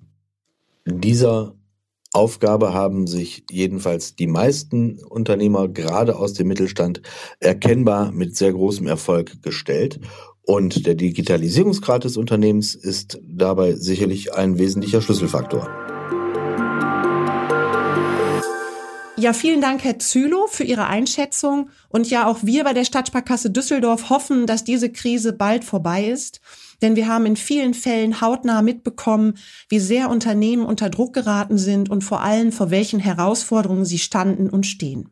Dieser 0.85 1.55
Aufgabe 2.11 2.73
haben 2.73 3.07
sich 3.07 3.45
jedenfalls 3.49 4.17
die 4.17 4.27
meisten 4.27 4.99
Unternehmer 5.05 5.69
gerade 5.69 6.17
aus 6.17 6.33
dem 6.33 6.49
Mittelstand 6.49 7.01
erkennbar 7.39 8.11
mit 8.11 8.35
sehr 8.35 8.51
großem 8.51 8.87
Erfolg 8.87 9.41
gestellt. 9.41 10.01
Und 10.41 10.85
der 10.85 10.95
Digitalisierungsgrad 10.95 12.03
des 12.03 12.17
Unternehmens 12.17 12.75
ist 12.75 13.17
dabei 13.25 13.75
sicherlich 13.75 14.33
ein 14.33 14.59
wesentlicher 14.59 15.01
Schlüsselfaktor. 15.01 15.69
Ja, 19.17 19.31
vielen 19.31 19.61
Dank, 19.61 19.85
Herr 19.85 19.97
Zülow, 19.97 20.47
für 20.47 20.65
Ihre 20.65 20.87
Einschätzung. 20.87 21.69
Und 21.87 22.09
ja, 22.09 22.27
auch 22.27 22.39
wir 22.41 22.65
bei 22.65 22.73
der 22.73 22.83
Stadtsparkasse 22.83 23.49
Düsseldorf 23.49 24.09
hoffen, 24.09 24.45
dass 24.45 24.65
diese 24.65 24.91
Krise 24.91 25.31
bald 25.31 25.63
vorbei 25.63 26.05
ist. 26.05 26.41
Denn 26.81 26.97
wir 26.97 27.07
haben 27.07 27.25
in 27.25 27.37
vielen 27.37 27.73
Fällen 27.73 28.19
hautnah 28.19 28.61
mitbekommen, 28.61 29.35
wie 29.69 29.79
sehr 29.79 30.09
Unternehmen 30.09 30.65
unter 30.65 30.89
Druck 30.89 31.13
geraten 31.13 31.57
sind 31.57 31.89
und 31.89 32.03
vor 32.03 32.21
allem 32.21 32.51
vor 32.51 32.71
welchen 32.71 32.99
Herausforderungen 32.99 33.85
sie 33.85 33.99
standen 33.99 34.49
und 34.49 34.65
stehen. 34.65 35.09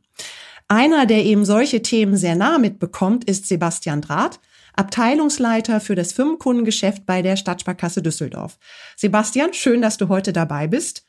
Einer, 0.68 1.06
der 1.06 1.24
eben 1.24 1.46
solche 1.46 1.82
Themen 1.82 2.18
sehr 2.18 2.36
nah 2.36 2.58
mitbekommt, 2.58 3.24
ist 3.24 3.48
Sebastian 3.48 4.02
Draht, 4.02 4.42
Abteilungsleiter 4.76 5.80
für 5.80 5.96
das 5.96 6.12
Firmenkundengeschäft 6.14 7.06
bei 7.06 7.22
der 7.22 7.38
Stadtsparkasse 7.38 8.02
Düsseldorf. 8.02 8.58
Sebastian, 8.98 9.54
schön, 9.54 9.82
dass 9.82 9.98
du 9.98 10.10
heute 10.10 10.34
dabei 10.34 10.68
bist. 10.68 11.06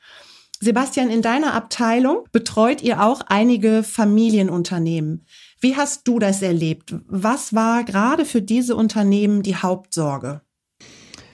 Sebastian, 0.65 1.11
in 1.11 1.21
deiner 1.21 1.53
Abteilung 1.53 2.25
betreut 2.33 2.83
ihr 2.83 3.03
auch 3.03 3.21
einige 3.29 3.83
Familienunternehmen. 3.83 5.27
Wie 5.61 5.77
hast 5.77 6.09
du 6.09 6.19
das 6.19 6.41
erlebt? 6.41 6.95
Was 7.07 7.55
war 7.55 7.85
gerade 7.85 8.25
für 8.25 8.41
diese 8.41 8.75
Unternehmen 8.75 9.43
die 9.43 9.57
Hauptsorge? 9.57 10.41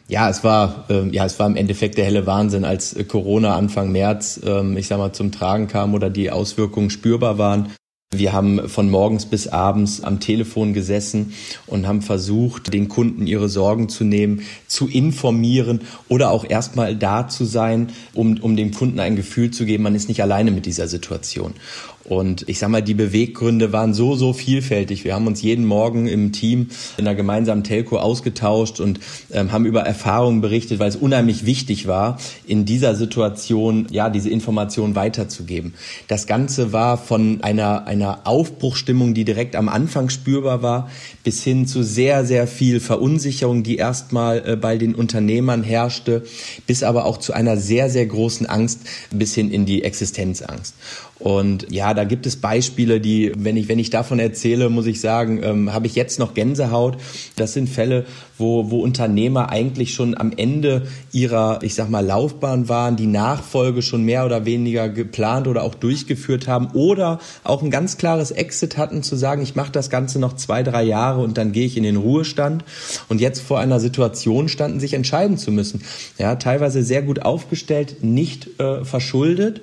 Ja, 0.09 0.29
es 0.29 0.43
war 0.43 0.87
äh, 0.91 1.09
ja, 1.11 1.25
es 1.25 1.39
war 1.39 1.47
im 1.47 1.55
Endeffekt 1.55 1.97
der 1.97 2.05
helle 2.05 2.27
Wahnsinn, 2.27 2.65
als 2.65 2.97
Corona 3.07 3.55
Anfang 3.55 3.93
März, 3.93 4.41
ähm, 4.45 4.77
ich 4.77 4.89
sag 4.89 4.99
mal, 4.99 5.13
zum 5.13 5.31
Tragen 5.31 5.69
kam 5.69 5.95
oder 5.95 6.11
die 6.11 6.33
Auswirkungen 6.33 6.91
spürbar 6.91 7.39
waren. 7.39 7.73
Wir 8.13 8.33
haben 8.33 8.69
von 8.69 8.91
morgens 8.91 9.25
bis 9.27 9.47
abends 9.47 10.03
am 10.03 10.19
Telefon 10.19 10.73
gesessen 10.73 11.33
und 11.69 11.87
haben 11.87 12.03
versucht, 12.03 12.75
den 12.75 12.89
Kunden 12.89 13.29
ihre 13.29 13.49
Sorgen 13.49 13.89
zu 13.89 14.03
nehmen, 14.03 14.43
zu 14.67 14.89
informieren 14.89 15.83
oder 16.09 16.33
auch 16.33 16.45
erstmal 16.45 16.97
da 16.97 17.29
zu 17.29 17.45
sein, 17.45 17.93
um, 18.13 18.39
um 18.41 18.57
dem 18.57 18.75
Kunden 18.75 18.99
ein 18.99 19.15
Gefühl 19.15 19.53
zu 19.53 19.65
geben, 19.65 19.85
man 19.85 19.95
ist 19.95 20.09
nicht 20.09 20.23
alleine 20.23 20.51
mit 20.51 20.67
dieser 20.67 20.89
Situation. 20.89 21.55
Und 22.11 22.49
ich 22.49 22.59
sag 22.59 22.71
mal, 22.71 22.83
die 22.83 22.95
Beweggründe 22.95 23.73
waren 23.73 23.95
so, 23.95 24.17
so 24.17 24.33
vielfältig. 24.33 25.05
Wir 25.05 25.15
haben 25.15 25.29
uns 25.29 25.43
jeden 25.43 25.65
Morgen 25.65 26.09
im 26.09 26.33
Team 26.33 26.71
in 26.97 27.07
einer 27.07 27.15
gemeinsamen 27.15 27.63
Telco 27.63 27.99
ausgetauscht 27.99 28.81
und 28.81 28.99
ähm, 29.31 29.53
haben 29.53 29.65
über 29.65 29.83
Erfahrungen 29.83 30.41
berichtet, 30.41 30.81
weil 30.81 30.89
es 30.89 30.97
unheimlich 30.97 31.47
wichtig 31.47 31.87
war, 31.87 32.19
in 32.45 32.65
dieser 32.65 32.97
Situation, 32.97 33.87
ja, 33.93 34.11
diese 34.11 34.29
Information 34.29 34.97
weiterzugeben. 34.97 35.75
Das 36.09 36.27
Ganze 36.27 36.73
war 36.73 36.99
von 36.99 37.45
einer, 37.45 37.87
einer 37.87 38.23
Aufbruchstimmung, 38.25 39.15
die 39.15 39.25
direkt 39.25 39.55
am 39.55 39.69
Anfang 39.69 40.09
spürbar 40.09 40.63
war, 40.63 40.91
bis 41.23 41.45
hin 41.45 41.69
zu 41.69 41.85
sehr, 41.85 42.27
sehr 42.27 42.49
viel 42.49 42.81
Verunsicherung, 42.81 43.63
die 43.63 43.77
erstmal 43.77 44.43
äh, 44.45 44.57
bei 44.57 44.79
den 44.79 44.97
Unternehmern 44.97 45.63
herrschte, 45.63 46.25
bis 46.67 46.83
aber 46.83 47.05
auch 47.05 47.19
zu 47.19 47.33
einer 47.35 47.57
sehr, 47.57 47.89
sehr 47.89 48.07
großen 48.07 48.47
Angst 48.47 48.81
bis 49.13 49.33
hin 49.33 49.53
in 49.53 49.65
die 49.65 49.85
Existenzangst. 49.85 50.75
Und 51.21 51.71
ja, 51.71 51.93
da 52.01 52.05
gibt 52.05 52.25
es 52.25 52.37
Beispiele, 52.37 52.99
die, 52.99 53.31
wenn 53.37 53.59
ich, 53.59 53.69
wenn 53.69 53.79
ich 53.79 53.91
davon 53.91 54.19
erzähle, 54.19 54.71
muss 54.71 54.87
ich 54.87 55.03
sagen, 55.03 55.43
ähm, 55.43 55.75
habe 55.75 55.87
ich 55.87 55.95
jetzt 55.95 56.19
noch 56.19 56.33
Gänsehaut. 56.33 56.97
Das 57.37 57.53
sind 57.53 57.69
Fälle, 57.69 58.07
wo, 58.39 58.71
wo 58.71 58.81
Unternehmer 58.81 59.51
eigentlich 59.51 59.93
schon 59.93 60.17
am 60.17 60.33
Ende 60.35 60.87
ihrer, 61.13 61.59
ich 61.63 61.75
sag 61.75 61.91
mal, 61.91 62.01
Laufbahn 62.01 62.71
waren, 62.71 62.97
die 62.97 63.07
Nachfolge 63.07 63.83
schon 63.83 64.03
mehr 64.03 64.25
oder 64.25 64.47
weniger 64.47 64.89
geplant 64.89 65.47
oder 65.47 65.63
auch 65.63 65.75
durchgeführt 65.75 66.49
haben 66.49 66.69
oder 66.73 67.21
auch 67.45 67.63
ein 67.63 67.71
ganz 67.71 67.99
klares 67.99 68.31
Exit 68.31 68.79
hatten, 68.79 69.03
zu 69.03 69.15
sagen, 69.15 69.43
ich 69.43 69.55
mache 69.55 69.71
das 69.71 69.91
Ganze 69.91 70.19
noch 70.19 70.37
zwei, 70.37 70.63
drei 70.63 70.85
Jahre 70.85 71.21
und 71.21 71.37
dann 71.37 71.53
gehe 71.53 71.67
ich 71.67 71.77
in 71.77 71.83
den 71.83 71.97
Ruhestand. 71.97 72.65
Und 73.11 73.21
jetzt 73.21 73.43
vor 73.43 73.61
einer 73.61 73.79
Situation 73.79 74.49
standen, 74.49 74.81
sich 74.81 74.95
entscheiden 74.95 75.37
zu 75.37 75.53
müssen. 75.53 75.83
Ja, 76.17 76.37
teilweise 76.37 76.83
sehr 76.83 77.03
gut 77.03 77.21
aufgestellt, 77.21 78.03
nicht 78.03 78.59
äh, 78.59 78.87
verschuldet 78.87 79.61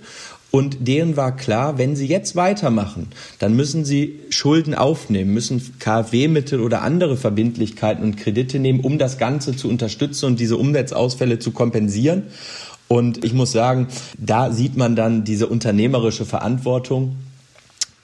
und 0.49 0.87
denen 0.87 1.17
war 1.17 1.35
klar, 1.35 1.77
wenn 1.77 1.95
sie 1.95 2.07
jetzt 2.07 2.35
weitermachen, 2.35 3.07
dann 3.39 3.55
müssen 3.55 3.83
sie 3.83 4.21
Schulden 4.29 4.75
aufnehmen, 4.75 5.33
müssen 5.33 5.61
KfW-Mittel 5.79 6.61
oder 6.61 6.81
andere 6.83 7.17
Verbindlichkeiten 7.17 8.03
und 8.03 8.15
Kredite 8.15 8.57
nehmen, 8.59 8.79
um 8.79 8.97
das 8.97 9.17
Ganze 9.17 9.55
zu 9.55 9.67
unterstützen 9.67 10.25
und 10.25 10.39
diese 10.39 10.55
Umweltausfälle 10.55 11.39
zu 11.39 11.51
kompensieren. 11.51 12.23
Und 12.87 13.25
ich 13.25 13.33
muss 13.33 13.51
sagen, 13.51 13.87
da 14.17 14.51
sieht 14.51 14.77
man 14.77 14.95
dann 14.95 15.25
diese 15.25 15.47
unternehmerische 15.47 16.25
Verantwortung. 16.25 17.17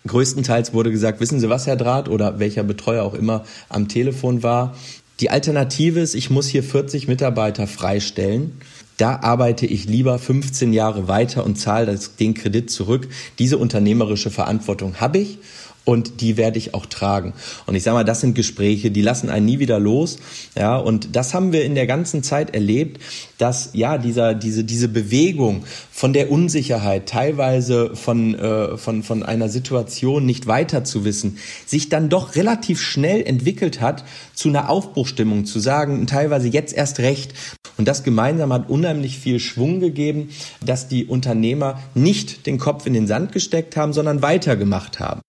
Größtenteils 0.06 0.74
wurde 0.74 0.92
gesagt, 0.92 1.22
wissen 1.22 1.40
Sie 1.40 1.50
was, 1.50 1.66
Herr 1.66 1.78
Draht, 1.78 2.10
oder 2.10 2.40
welcher 2.40 2.64
Betreuer 2.64 3.04
auch 3.04 3.14
immer 3.14 3.46
am 3.70 3.88
Telefon 3.88 4.44
war. 4.44 4.76
Die 5.22 5.30
Alternative 5.30 6.02
ist, 6.02 6.14
ich 6.14 6.30
muss 6.30 6.48
hier 6.48 6.64
40 6.64 7.08
Mitarbeiter 7.08 7.68
freistellen 7.68 8.60
da 8.98 9.20
arbeite 9.22 9.66
ich 9.66 9.86
lieber 9.86 10.20
15 10.20 10.74
Jahre 10.74 11.08
weiter 11.08 11.46
und 11.46 11.56
zahle 11.58 11.98
den 12.20 12.34
Kredit 12.34 12.70
zurück. 12.70 13.08
Diese 13.40 13.58
unternehmerische 13.58 14.30
Verantwortung 14.30 15.00
habe 15.00 15.20
ich 15.20 15.40
und 15.86 16.22
die 16.22 16.38
werde 16.38 16.58
ich 16.58 16.74
auch 16.74 16.86
tragen. 16.86 17.34
Und 17.66 17.76
ich 17.76 17.84
sage 17.84 17.96
mal, 17.96 18.04
das 18.04 18.22
sind 18.22 18.36
Gespräche, 18.36 18.92
die 18.92 19.02
lassen 19.02 19.30
einen 19.30 19.46
nie 19.46 19.60
wieder 19.60 19.80
los. 19.80 20.18
Ja, 20.58 20.78
und 20.78 21.16
das 21.16 21.34
haben 21.34 21.52
wir 21.52 21.66
in 21.66 21.76
der 21.76 21.88
ganzen 21.88 22.24
Zeit 22.24 22.54
erlebt, 22.54 23.02
dass 23.38 23.72
ja 23.74 23.98
dieser 23.98 24.34
diese 24.34 24.64
diese 24.64 24.88
Bewegung 24.88 25.64
von 25.92 26.14
der 26.14 26.32
Unsicherheit, 26.32 27.10
teilweise 27.10 27.96
von 27.96 28.36
äh, 28.36 28.78
von 28.78 29.04
von 29.04 29.24
einer 29.24 29.50
Situation 29.50 30.26
nicht 30.26 30.48
weiter 30.48 30.84
zu 30.84 31.04
wissen, 31.04 31.38
sich 31.66 31.90
dann 31.90 32.10
doch 32.10 32.36
relativ 32.36 32.82
schnell 32.82 33.22
entwickelt 33.22 33.82
hat 33.82 34.06
zu 34.34 34.50
einer 34.50 34.70
Aufbruchstimmung, 34.70 35.46
zu 35.46 35.60
sagen, 35.60 36.08
teilweise 36.08 36.48
jetzt 36.48 36.74
erst 36.74 37.00
recht. 37.00 37.34
Und 37.78 37.88
das 37.88 38.04
gemeinsam 38.04 38.54
hat 38.54 38.70
unheimlich 38.70 39.18
viel 39.18 39.40
Schwung 39.40 39.80
gegeben, 39.80 40.30
dass 40.66 40.88
die 40.88 41.06
Unternehmer 41.06 41.80
nicht 41.96 42.46
den 42.46 42.60
Kopf 42.60 42.86
in 42.86 42.94
den 42.94 43.08
Sand 43.08 43.32
gesteckt 43.32 43.76
haben, 43.76 43.94
sondern 43.94 44.22
weitergemacht 44.22 45.00
haben. 45.00 45.22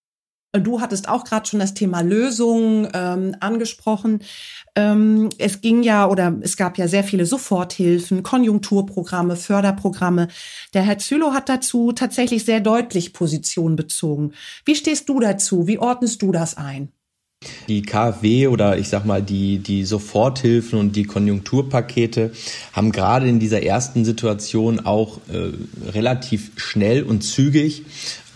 Du 0.61 0.79
hattest 0.79 1.09
auch 1.09 1.23
gerade 1.25 1.45
schon 1.45 1.59
das 1.59 1.73
Thema 1.73 2.01
Lösungen 2.01 2.87
ähm, 2.93 3.35
angesprochen. 3.39 4.19
Ähm, 4.75 5.29
es 5.37 5.61
ging 5.61 5.83
ja 5.83 6.07
oder 6.07 6.33
es 6.41 6.55
gab 6.55 6.77
ja 6.77 6.87
sehr 6.87 7.03
viele 7.03 7.25
Soforthilfen, 7.25 8.23
Konjunkturprogramme, 8.23 9.35
Förderprogramme. 9.35 10.27
Der 10.73 10.83
Herr 10.83 10.97
Zülow 10.97 11.33
hat 11.33 11.49
dazu 11.49 11.91
tatsächlich 11.91 12.45
sehr 12.45 12.61
deutlich 12.61 13.13
Position 13.13 13.75
bezogen. 13.75 14.33
Wie 14.63 14.75
stehst 14.75 15.09
du 15.09 15.19
dazu? 15.19 15.67
Wie 15.67 15.79
ordnest 15.79 16.21
du 16.21 16.31
das 16.31 16.55
ein? 16.55 16.91
Die 17.67 17.81
KfW 17.81 18.47
oder 18.47 18.77
ich 18.77 18.89
sag 18.89 19.05
mal 19.05 19.21
die, 19.21 19.59
die 19.59 19.83
Soforthilfen 19.83 20.79
und 20.79 20.95
die 20.95 21.03
Konjunkturpakete 21.03 22.31
haben 22.73 22.91
gerade 22.91 23.27
in 23.27 23.39
dieser 23.39 23.63
ersten 23.63 24.05
Situation 24.05 24.79
auch 24.79 25.19
äh, 25.31 25.89
relativ 25.91 26.51
schnell 26.55 27.03
und 27.03 27.23
zügig 27.23 27.83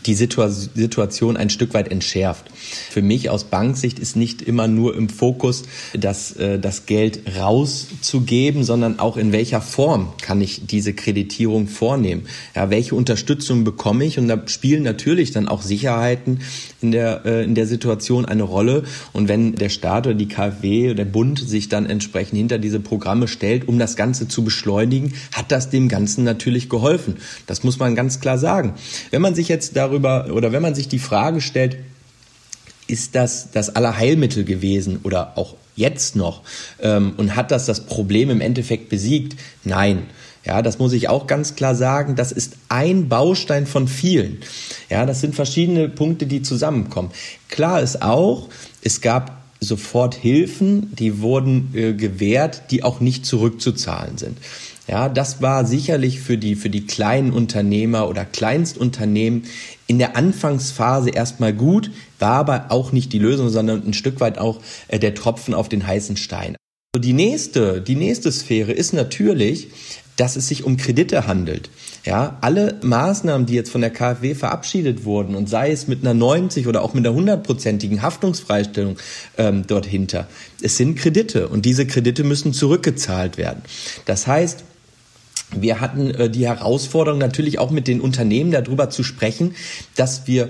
die 0.06 0.16
Situation 0.16 1.38
ein 1.38 1.50
Stück 1.50 1.74
weit 1.74 1.92
entschärft. 1.92 2.46
Für 2.90 3.02
mich 3.02 3.30
aus 3.30 3.44
Banksicht 3.46 4.00
ist 4.00 4.16
nicht 4.16 4.42
immer 4.42 4.68
nur 4.68 4.96
im 4.96 5.10
Fokus, 5.10 5.64
das, 5.94 6.32
äh, 6.38 6.58
das 6.58 6.86
Geld 6.86 7.22
rauszugeben, 7.38 8.64
sondern 8.64 9.00
auch 9.00 9.18
in 9.18 9.32
welcher 9.32 9.62
Form 9.62 10.14
kann 10.22 10.42
ich 10.42 10.66
diese 10.66 10.94
Kreditierung 10.94 11.68
vornehmen. 11.68 12.24
Ja, 12.56 12.70
welche 12.70 12.96
Unterstützung 12.96 13.64
bekomme 13.64 14.06
ich? 14.06 14.18
Und 14.18 14.28
da 14.28 14.42
spielen 14.48 14.84
natürlich 14.84 15.32
dann 15.32 15.48
auch 15.48 15.62
Sicherheiten 15.62 16.40
in 16.82 16.92
der, 16.92 17.26
äh, 17.26 17.44
in 17.44 17.56
der 17.56 17.68
Situation 17.68 18.26
eine 18.26 18.44
Rolle. 18.44 18.84
Und 19.12 19.28
wenn 19.28 19.56
der 19.56 19.70
Staat 19.70 20.08
oder 20.08 20.16
die 20.16 20.28
KfW 20.28 20.86
oder 20.86 20.96
der 20.96 21.06
Bund 21.06 21.40
sich 21.40 21.70
dann 21.70 21.86
entsprechend 21.86 22.38
hinter 22.38 22.58
diese 22.58 22.80
Programme 22.80 23.28
stellt, 23.28 23.68
um 23.68 23.78
das 23.78 23.96
Ganze 23.96 24.28
zu 24.28 24.44
beschleunigen, 24.44 25.14
hat 25.34 25.52
das 25.52 25.70
dem 25.70 25.90
Ganzen 25.90 26.24
natürlich 26.24 26.70
geholfen. 26.70 27.18
Das 27.48 27.64
muss 27.64 27.80
man 27.80 27.96
ganz 27.96 28.22
klar 28.22 28.38
sagen. 28.38 28.74
Wenn 29.12 29.22
man 29.22 29.36
sich 29.36 29.50
jetzt 29.50 29.76
darüber 29.76 29.89
darüber 29.90 30.28
oder 30.32 30.52
wenn 30.52 30.62
man 30.62 30.76
sich 30.76 30.88
die 30.88 31.00
Frage 31.00 31.42
stellt, 31.42 31.78
ist 32.88 33.16
das 33.16 33.52
das 33.52 33.76
Allerheilmittel 33.76 34.44
gewesen 34.44 35.00
oder 35.04 35.38
auch 35.38 35.56
jetzt 35.76 36.16
noch 36.16 36.42
ähm, 36.82 37.14
und 37.18 37.36
hat 37.36 37.52
das 37.52 37.66
das 37.66 37.86
Problem 37.86 38.30
im 38.30 38.42
Endeffekt 38.42 38.90
besiegt? 38.90 39.40
Nein. 39.64 40.04
Ja, 40.46 40.62
das 40.62 40.80
muss 40.80 40.94
ich 40.94 41.10
auch 41.10 41.28
ganz 41.28 41.56
klar 41.56 41.76
sagen. 41.76 42.16
Das 42.16 42.32
ist 42.32 42.54
ein 42.70 43.10
Baustein 43.10 43.68
von 43.68 43.88
vielen. 43.88 44.40
Ja, 44.90 45.06
das 45.06 45.22
sind 45.22 45.36
verschiedene 45.36 45.90
Punkte, 45.90 46.26
die 46.26 46.42
zusammenkommen. 46.42 47.12
Klar 47.50 47.82
ist 47.82 48.02
auch, 48.02 48.48
es 48.82 49.02
gab 49.02 49.44
sofort 49.60 50.16
Hilfen, 50.16 50.96
die 50.96 51.22
wurden 51.22 51.72
äh, 51.76 51.94
gewährt, 51.94 52.72
die 52.72 52.84
auch 52.84 53.02
nicht 53.02 53.26
zurückzuzahlen 53.26 54.18
sind. 54.18 54.38
Ja, 54.90 55.08
das 55.08 55.40
war 55.40 55.66
sicherlich 55.66 56.20
für 56.20 56.40
die, 56.40 56.56
für 56.56 56.72
die 56.72 56.88
kleinen 56.88 57.32
Unternehmer 57.32 58.10
oder 58.10 58.26
Kleinstunternehmen 58.26 59.44
in 59.86 60.00
der 60.00 60.18
Anfangsphase 60.18 61.12
erstmal 61.12 61.54
gut, 61.54 61.92
war 62.18 62.34
aber 62.34 62.66
auch 62.70 62.92
nicht 62.92 63.14
die 63.14 63.20
Lösung, 63.20 63.50
sondern 63.50 63.86
ein 63.86 63.94
Stück 63.94 64.20
weit 64.20 64.40
auch 64.40 64.62
äh, 64.88 64.98
der 64.98 65.14
Tropfen 65.14 65.54
auf 65.54 65.70
den 65.70 65.86
heißen 65.86 66.18
Stein. 66.18 66.56
Die 66.98 67.14
nächste, 67.14 67.82
die 67.82 67.96
nächste 67.96 68.32
Sphäre 68.32 68.72
ist 68.72 68.94
natürlich, 68.94 69.68
dass 70.16 70.36
es 70.36 70.48
sich 70.48 70.64
um 70.64 70.76
Kredite 70.76 71.28
handelt. 71.28 71.70
Ja, 72.04 72.40
alle 72.42 72.80
Maßnahmen, 72.82 73.46
die 73.46 73.54
jetzt 73.54 73.70
von 73.70 73.82
der 73.82 73.92
KfW 73.92 74.34
verabschiedet 74.34 75.06
wurden 75.06 75.36
und 75.36 75.48
sei 75.48 75.72
es 75.72 75.88
mit 75.88 76.02
einer 76.02 76.16
90 76.16 76.66
oder 76.66 76.82
auch 76.82 76.96
mit 76.96 77.06
einer 77.06 77.16
hundertprozentigen 77.16 78.02
Haftungsfreistellung 78.02 78.98
ähm, 79.38 79.66
dort 79.68 79.86
hinter, 79.86 80.28
es 80.64 80.78
sind 80.78 80.96
Kredite 80.96 81.48
und 81.48 81.66
diese 81.66 81.86
Kredite 81.86 82.24
müssen 82.24 82.54
zurückgezahlt 82.54 83.38
werden. 83.38 83.62
Das 84.06 84.26
heißt, 84.26 84.64
wir 85.52 85.82
hatten 85.82 86.12
äh, 86.12 86.30
die 86.30 86.48
Herausforderung 86.48 87.20
natürlich 87.20 87.60
auch 87.60 87.72
mit 87.72 87.88
den 87.88 88.02
Unternehmen 88.02 88.52
darüber 88.52 88.90
zu 88.90 89.04
sprechen, 89.04 89.56
dass 89.96 90.28
wir 90.28 90.50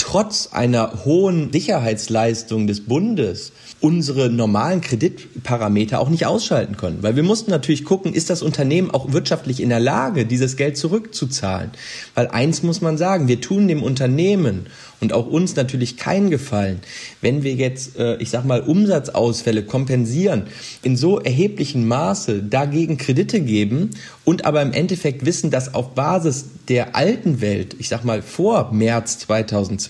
trotz 0.00 0.48
einer 0.52 1.04
hohen 1.04 1.52
Sicherheitsleistung 1.52 2.66
des 2.66 2.80
Bundes 2.86 3.52
unsere 3.80 4.28
normalen 4.30 4.80
Kreditparameter 4.80 6.00
auch 6.00 6.10
nicht 6.10 6.26
ausschalten 6.26 6.76
können. 6.76 7.02
Weil 7.02 7.16
wir 7.16 7.22
mussten 7.22 7.50
natürlich 7.50 7.84
gucken, 7.84 8.12
ist 8.12 8.28
das 8.28 8.42
Unternehmen 8.42 8.90
auch 8.90 9.12
wirtschaftlich 9.12 9.60
in 9.60 9.70
der 9.70 9.80
Lage, 9.80 10.26
dieses 10.26 10.56
Geld 10.56 10.76
zurückzuzahlen? 10.76 11.70
Weil 12.14 12.28
eins 12.28 12.62
muss 12.62 12.80
man 12.80 12.98
sagen, 12.98 13.28
wir 13.28 13.40
tun 13.40 13.68
dem 13.68 13.82
Unternehmen 13.82 14.66
und 15.00 15.14
auch 15.14 15.26
uns 15.26 15.56
natürlich 15.56 15.96
keinen 15.96 16.30
Gefallen, 16.30 16.80
wenn 17.22 17.42
wir 17.42 17.54
jetzt, 17.54 17.98
äh, 17.98 18.16
ich 18.16 18.28
sag 18.30 18.44
mal, 18.44 18.60
Umsatzausfälle 18.60 19.64
kompensieren, 19.64 20.44
in 20.82 20.96
so 20.96 21.18
erheblichem 21.18 21.88
Maße 21.88 22.42
dagegen 22.42 22.98
Kredite 22.98 23.40
geben 23.40 23.90
und 24.24 24.44
aber 24.44 24.60
im 24.60 24.72
Endeffekt 24.72 25.24
wissen, 25.24 25.50
dass 25.50 25.74
auf 25.74 25.94
Basis 25.94 26.44
der 26.68 26.94
alten 26.96 27.40
Welt, 27.40 27.76
ich 27.78 27.88
sag 27.88 28.04
mal 28.04 28.20
vor 28.20 28.72
März 28.72 29.18
2020, 29.20 29.89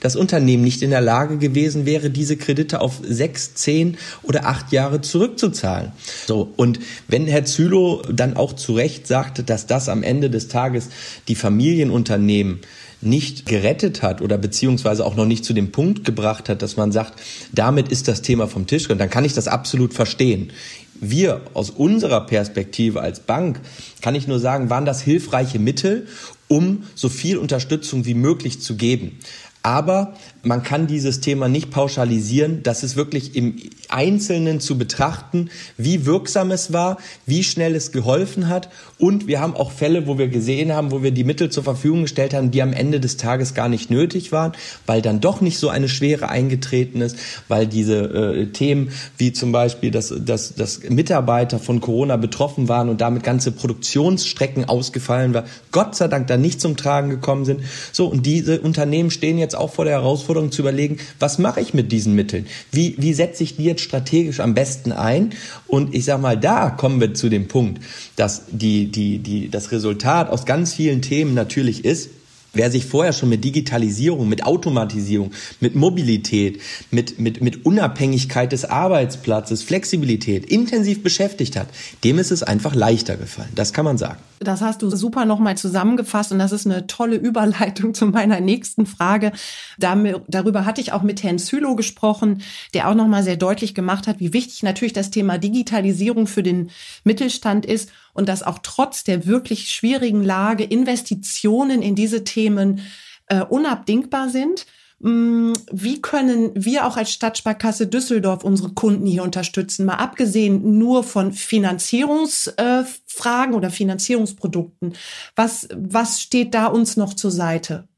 das 0.00 0.16
Unternehmen 0.16 0.62
nicht 0.62 0.82
in 0.82 0.90
der 0.90 1.00
Lage 1.00 1.38
gewesen 1.38 1.86
wäre, 1.86 2.10
diese 2.10 2.36
Kredite 2.36 2.80
auf 2.80 3.00
sechs, 3.02 3.54
zehn 3.54 3.96
oder 4.22 4.46
acht 4.46 4.72
Jahre 4.72 5.00
zurückzuzahlen. 5.00 5.92
So. 6.26 6.52
Und 6.56 6.80
wenn 7.08 7.26
Herr 7.26 7.44
Zülow 7.44 8.02
dann 8.12 8.36
auch 8.36 8.52
zu 8.52 8.74
Recht 8.74 9.06
sagte, 9.06 9.42
dass 9.42 9.66
das 9.66 9.88
am 9.88 10.02
Ende 10.02 10.30
des 10.30 10.48
Tages 10.48 10.88
die 11.28 11.34
Familienunternehmen 11.34 12.60
nicht 13.02 13.46
gerettet 13.46 14.02
hat 14.02 14.22
oder 14.22 14.38
beziehungsweise 14.38 15.04
auch 15.04 15.16
noch 15.16 15.26
nicht 15.26 15.44
zu 15.44 15.52
dem 15.52 15.72
Punkt 15.72 16.04
gebracht 16.04 16.48
hat, 16.48 16.62
dass 16.62 16.76
man 16.76 16.92
sagt, 16.92 17.20
damit 17.52 17.88
ist 17.88 18.08
das 18.08 18.22
Thema 18.22 18.46
vom 18.46 18.66
Tisch, 18.66 18.88
und 18.88 18.98
dann 18.98 19.10
kann 19.10 19.24
ich 19.24 19.34
das 19.34 19.48
absolut 19.48 19.92
verstehen. 19.92 20.52
Wir 21.00 21.40
aus 21.52 21.70
unserer 21.70 22.26
Perspektive 22.26 23.00
als 23.00 23.18
Bank, 23.18 23.60
kann 24.02 24.14
ich 24.14 24.28
nur 24.28 24.38
sagen, 24.38 24.70
waren 24.70 24.84
das 24.84 25.02
hilfreiche 25.02 25.58
Mittel, 25.58 26.06
um 26.52 26.84
so 26.94 27.08
viel 27.08 27.38
Unterstützung 27.38 28.04
wie 28.04 28.12
möglich 28.12 28.60
zu 28.60 28.76
geben. 28.76 29.18
Aber 29.62 30.14
man 30.42 30.62
kann 30.64 30.88
dieses 30.88 31.20
Thema 31.20 31.48
nicht 31.48 31.70
pauschalisieren. 31.70 32.62
Das 32.64 32.82
ist 32.82 32.96
wirklich 32.96 33.36
im 33.36 33.56
Einzelnen 33.88 34.58
zu 34.58 34.76
betrachten, 34.76 35.50
wie 35.76 36.04
wirksam 36.04 36.50
es 36.50 36.72
war, 36.72 36.98
wie 37.26 37.44
schnell 37.44 37.76
es 37.76 37.92
geholfen 37.92 38.48
hat. 38.48 38.68
Und 38.98 39.26
wir 39.28 39.40
haben 39.40 39.54
auch 39.54 39.70
Fälle, 39.70 40.06
wo 40.06 40.18
wir 40.18 40.28
gesehen 40.28 40.72
haben, 40.72 40.90
wo 40.90 41.02
wir 41.02 41.12
die 41.12 41.24
Mittel 41.24 41.50
zur 41.50 41.62
Verfügung 41.62 42.02
gestellt 42.02 42.34
haben, 42.34 42.50
die 42.50 42.62
am 42.62 42.72
Ende 42.72 42.98
des 42.98 43.16
Tages 43.16 43.54
gar 43.54 43.68
nicht 43.68 43.90
nötig 43.90 44.32
waren, 44.32 44.52
weil 44.86 45.00
dann 45.00 45.20
doch 45.20 45.40
nicht 45.40 45.58
so 45.58 45.68
eine 45.68 45.88
Schwere 45.88 46.28
eingetreten 46.28 47.00
ist, 47.00 47.16
weil 47.48 47.66
diese 47.66 47.98
äh, 47.98 48.46
Themen 48.46 48.90
wie 49.18 49.32
zum 49.32 49.52
Beispiel, 49.52 49.90
dass, 49.90 50.12
dass, 50.24 50.54
dass 50.54 50.82
Mitarbeiter 50.88 51.60
von 51.60 51.80
Corona 51.80 52.16
betroffen 52.16 52.68
waren 52.68 52.88
und 52.88 53.00
damit 53.00 53.22
ganze 53.22 53.52
Produktionsstrecken 53.52 54.64
ausgefallen 54.64 55.34
war, 55.34 55.44
Gott 55.70 55.94
sei 55.94 56.08
Dank 56.08 56.26
da 56.26 56.36
nicht 56.36 56.60
zum 56.60 56.76
Tragen 56.76 57.10
gekommen 57.10 57.44
sind. 57.44 57.60
So, 57.92 58.06
und 58.06 58.26
diese 58.26 58.60
Unternehmen 58.60 59.10
stehen 59.10 59.38
jetzt 59.38 59.54
auch 59.54 59.72
vor 59.72 59.84
der 59.84 59.94
Herausforderung 59.94 60.31
zu 60.50 60.62
überlegen, 60.62 60.98
was 61.18 61.38
mache 61.38 61.60
ich 61.60 61.74
mit 61.74 61.92
diesen 61.92 62.14
Mitteln? 62.14 62.46
Wie, 62.70 62.94
wie 62.98 63.12
setze 63.12 63.42
ich 63.42 63.56
die 63.56 63.64
jetzt 63.64 63.82
strategisch 63.82 64.40
am 64.40 64.54
besten 64.54 64.92
ein? 64.92 65.30
Und 65.66 65.94
ich 65.94 66.04
sag 66.04 66.20
mal, 66.20 66.38
da 66.38 66.70
kommen 66.70 67.00
wir 67.00 67.14
zu 67.14 67.28
dem 67.28 67.48
Punkt, 67.48 67.82
dass 68.16 68.42
die, 68.50 68.86
die, 68.86 69.18
die, 69.18 69.48
das 69.48 69.72
Resultat 69.72 70.30
aus 70.30 70.46
ganz 70.46 70.74
vielen 70.74 71.02
Themen 71.02 71.34
natürlich 71.34 71.84
ist, 71.84 72.10
Wer 72.54 72.70
sich 72.70 72.84
vorher 72.84 73.12
schon 73.14 73.30
mit 73.30 73.44
Digitalisierung, 73.44 74.28
mit 74.28 74.44
Automatisierung, 74.44 75.32
mit 75.60 75.74
Mobilität, 75.74 76.60
mit, 76.90 77.18
mit, 77.18 77.40
mit 77.40 77.64
Unabhängigkeit 77.64 78.52
des 78.52 78.66
Arbeitsplatzes, 78.66 79.62
Flexibilität 79.62 80.44
intensiv 80.44 81.02
beschäftigt 81.02 81.56
hat, 81.56 81.68
dem 82.04 82.18
ist 82.18 82.30
es 82.30 82.42
einfach 82.42 82.74
leichter 82.74 83.16
gefallen. 83.16 83.48
Das 83.54 83.72
kann 83.72 83.86
man 83.86 83.96
sagen. 83.96 84.18
Das 84.38 84.60
hast 84.60 84.82
du 84.82 84.90
super 84.90 85.24
nochmal 85.24 85.56
zusammengefasst 85.56 86.32
und 86.32 86.38
das 86.38 86.52
ist 86.52 86.66
eine 86.66 86.86
tolle 86.86 87.16
Überleitung 87.16 87.94
zu 87.94 88.06
meiner 88.06 88.40
nächsten 88.40 88.84
Frage. 88.84 89.32
Darüber 89.78 90.66
hatte 90.66 90.80
ich 90.80 90.92
auch 90.92 91.02
mit 91.02 91.22
Herrn 91.22 91.38
Zülow 91.38 91.74
gesprochen, 91.74 92.42
der 92.74 92.88
auch 92.88 92.94
nochmal 92.94 93.22
sehr 93.22 93.36
deutlich 93.36 93.74
gemacht 93.74 94.06
hat, 94.06 94.20
wie 94.20 94.32
wichtig 94.32 94.62
natürlich 94.62 94.92
das 94.92 95.10
Thema 95.10 95.38
Digitalisierung 95.38 96.26
für 96.26 96.42
den 96.42 96.70
Mittelstand 97.04 97.64
ist 97.64 97.90
und 98.12 98.28
dass 98.28 98.42
auch 98.42 98.58
trotz 98.62 99.04
der 99.04 99.26
wirklich 99.26 99.70
schwierigen 99.70 100.22
Lage 100.22 100.64
Investitionen 100.64 101.80
in 101.82 101.94
diese 101.94 102.24
Themen 102.24 102.80
äh, 103.26 103.42
unabdingbar 103.42 104.28
sind. 104.28 104.66
Mm, 105.00 105.52
wie 105.72 106.00
können 106.00 106.52
wir 106.54 106.86
auch 106.86 106.96
als 106.96 107.12
Stadtsparkasse 107.12 107.88
Düsseldorf 107.88 108.44
unsere 108.44 108.70
Kunden 108.70 109.06
hier 109.06 109.24
unterstützen? 109.24 109.84
Mal 109.84 109.96
abgesehen 109.96 110.78
nur 110.78 111.02
von 111.02 111.32
Finanzierungsfragen 111.32 113.54
äh, 113.54 113.56
oder 113.56 113.70
Finanzierungsprodukten. 113.70 114.94
Was, 115.34 115.68
was 115.74 116.22
steht 116.22 116.54
da 116.54 116.66
uns 116.66 116.96
noch 116.96 117.14
zur 117.14 117.32
Seite? 117.32 117.88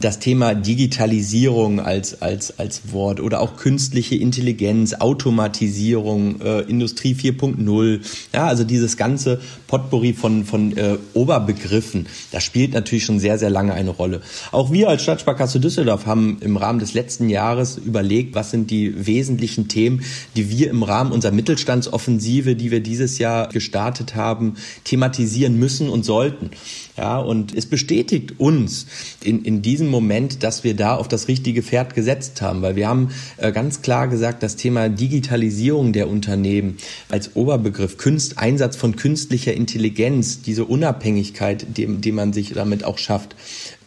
Das 0.00 0.18
Thema 0.18 0.54
Digitalisierung 0.54 1.78
als, 1.78 2.22
als, 2.22 2.58
als 2.58 2.92
Wort 2.92 3.20
oder 3.20 3.40
auch 3.40 3.56
künstliche 3.56 4.16
Intelligenz, 4.16 4.94
Automatisierung, 4.94 6.40
äh, 6.40 6.60
Industrie 6.62 7.14
4.0, 7.14 8.00
ja, 8.32 8.46
also 8.46 8.64
dieses 8.64 8.96
ganze 8.96 9.40
Potpourri 9.66 10.14
von, 10.14 10.44
von 10.44 10.76
äh, 10.76 10.96
Oberbegriffen, 11.12 12.06
das 12.32 12.44
spielt 12.44 12.72
natürlich 12.72 13.04
schon 13.04 13.20
sehr, 13.20 13.38
sehr 13.38 13.50
lange 13.50 13.74
eine 13.74 13.90
Rolle. 13.90 14.22
Auch 14.52 14.72
wir 14.72 14.88
als 14.88 15.02
Stadtsparkasse 15.02 15.60
Düsseldorf 15.60 16.06
haben 16.06 16.38
im 16.40 16.56
Rahmen 16.56 16.78
des 16.78 16.94
letzten 16.94 17.28
Jahres 17.28 17.76
überlegt, 17.76 18.34
was 18.34 18.50
sind 18.50 18.70
die 18.70 19.06
wesentlichen 19.06 19.68
Themen, 19.68 20.02
die 20.34 20.48
wir 20.48 20.70
im 20.70 20.82
Rahmen 20.82 21.12
unserer 21.12 21.32
Mittelstandsoffensive, 21.32 22.56
die 22.56 22.70
wir 22.70 22.80
dieses 22.80 23.18
Jahr 23.18 23.48
gestartet 23.48 24.14
haben, 24.14 24.54
thematisieren 24.84 25.58
müssen 25.58 25.90
und 25.90 26.04
sollten. 26.04 26.50
Ja, 26.96 27.18
und 27.18 27.54
es 27.54 27.66
bestätigt 27.66 28.34
uns 28.38 28.86
in, 29.22 29.42
in 29.44 29.62
diesem 29.62 29.89
Moment, 29.90 30.42
dass 30.42 30.64
wir 30.64 30.74
da 30.74 30.96
auf 30.96 31.08
das 31.08 31.28
richtige 31.28 31.62
Pferd 31.62 31.94
gesetzt 31.94 32.42
haben, 32.42 32.62
weil 32.62 32.76
wir 32.76 32.88
haben 32.88 33.10
äh, 33.36 33.52
ganz 33.52 33.82
klar 33.82 34.08
gesagt, 34.08 34.42
das 34.42 34.56
Thema 34.56 34.88
Digitalisierung 34.88 35.92
der 35.92 36.08
Unternehmen 36.08 36.76
als 37.08 37.36
Oberbegriff, 37.36 37.96
Künst, 37.96 38.38
Einsatz 38.38 38.76
von 38.76 38.96
künstlicher 38.96 39.52
Intelligenz, 39.52 40.42
diese 40.42 40.64
Unabhängigkeit, 40.64 41.66
die, 41.76 41.86
die 41.86 42.12
man 42.12 42.32
sich 42.32 42.52
damit 42.52 42.84
auch 42.84 42.98
schafft, 42.98 43.34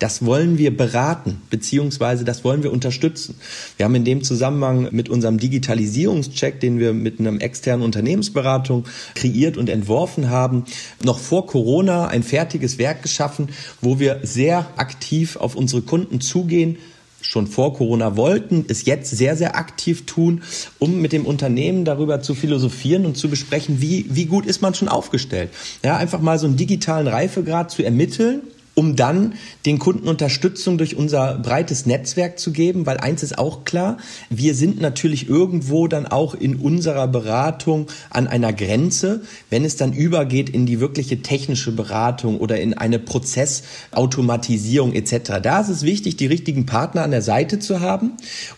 das 0.03 0.25
wollen 0.25 0.57
wir 0.57 0.75
beraten, 0.75 1.41
beziehungsweise 1.49 2.25
das 2.25 2.43
wollen 2.43 2.61
wir 2.61 2.73
unterstützen. 2.73 3.35
Wir 3.77 3.85
haben 3.85 3.95
in 3.95 4.03
dem 4.03 4.21
Zusammenhang 4.21 4.89
mit 4.91 5.07
unserem 5.07 5.37
Digitalisierungscheck, 5.37 6.59
den 6.59 6.77
wir 6.77 6.91
mit 6.91 7.21
einem 7.21 7.39
externen 7.39 7.85
Unternehmensberatung 7.85 8.83
kreiert 9.15 9.55
und 9.55 9.69
entworfen 9.69 10.29
haben, 10.29 10.65
noch 11.05 11.19
vor 11.19 11.47
Corona 11.47 12.07
ein 12.07 12.21
fertiges 12.21 12.77
Werk 12.79 13.01
geschaffen, 13.01 13.47
wo 13.79 13.97
wir 13.97 14.19
sehr 14.23 14.67
aktiv 14.75 15.37
auf 15.37 15.55
unsere 15.55 15.81
Kunden 15.93 16.21
zugehen, 16.21 16.77
schon 17.21 17.45
vor 17.45 17.75
Corona 17.75 18.17
wollten, 18.17 18.65
es 18.67 18.85
jetzt 18.85 19.15
sehr, 19.15 19.37
sehr 19.37 19.55
aktiv 19.55 20.07
tun, 20.07 20.41
um 20.79 20.99
mit 20.99 21.11
dem 21.13 21.27
Unternehmen 21.27 21.85
darüber 21.85 22.19
zu 22.19 22.33
philosophieren 22.33 23.05
und 23.05 23.15
zu 23.15 23.29
besprechen, 23.29 23.79
wie, 23.79 24.07
wie 24.09 24.25
gut 24.25 24.47
ist 24.47 24.63
man 24.63 24.73
schon 24.73 24.87
aufgestellt. 24.87 25.51
Ja, 25.83 25.97
einfach 25.97 26.19
mal 26.19 26.39
so 26.39 26.47
einen 26.47 26.57
digitalen 26.57 27.07
Reifegrad 27.07 27.69
zu 27.69 27.83
ermitteln 27.83 28.41
um 28.75 28.95
dann 28.95 29.35
den 29.65 29.77
Kunden 29.77 30.07
Unterstützung 30.07 30.77
durch 30.77 30.95
unser 30.95 31.37
breites 31.37 31.85
Netzwerk 31.85 32.39
zu 32.39 32.51
geben, 32.51 32.85
weil 32.85 32.97
eins 32.97 33.23
ist 33.23 33.37
auch 33.37 33.65
klar, 33.65 33.97
wir 34.29 34.55
sind 34.55 34.81
natürlich 34.81 35.29
irgendwo 35.29 35.87
dann 35.87 36.07
auch 36.07 36.33
in 36.33 36.55
unserer 36.55 37.07
Beratung 37.07 37.87
an 38.09 38.27
einer 38.27 38.51
Grenze, 38.51 39.21
wenn 39.49 39.63
es 39.63 39.75
dann 39.75 39.93
übergeht 39.93 40.49
in 40.49 40.65
die 40.65 40.79
wirkliche 40.79 41.21
technische 41.21 41.71
Beratung 41.71 42.39
oder 42.39 42.59
in 42.59 42.73
eine 42.73 42.97
Prozessautomatisierung 42.99 44.93
etc. 44.93 45.33
Da 45.41 45.61
ist 45.61 45.69
es 45.69 45.83
wichtig, 45.83 46.17
die 46.17 46.25
richtigen 46.25 46.65
Partner 46.65 47.03
an 47.03 47.11
der 47.11 47.21
Seite 47.21 47.59
zu 47.59 47.79
haben 47.79 48.13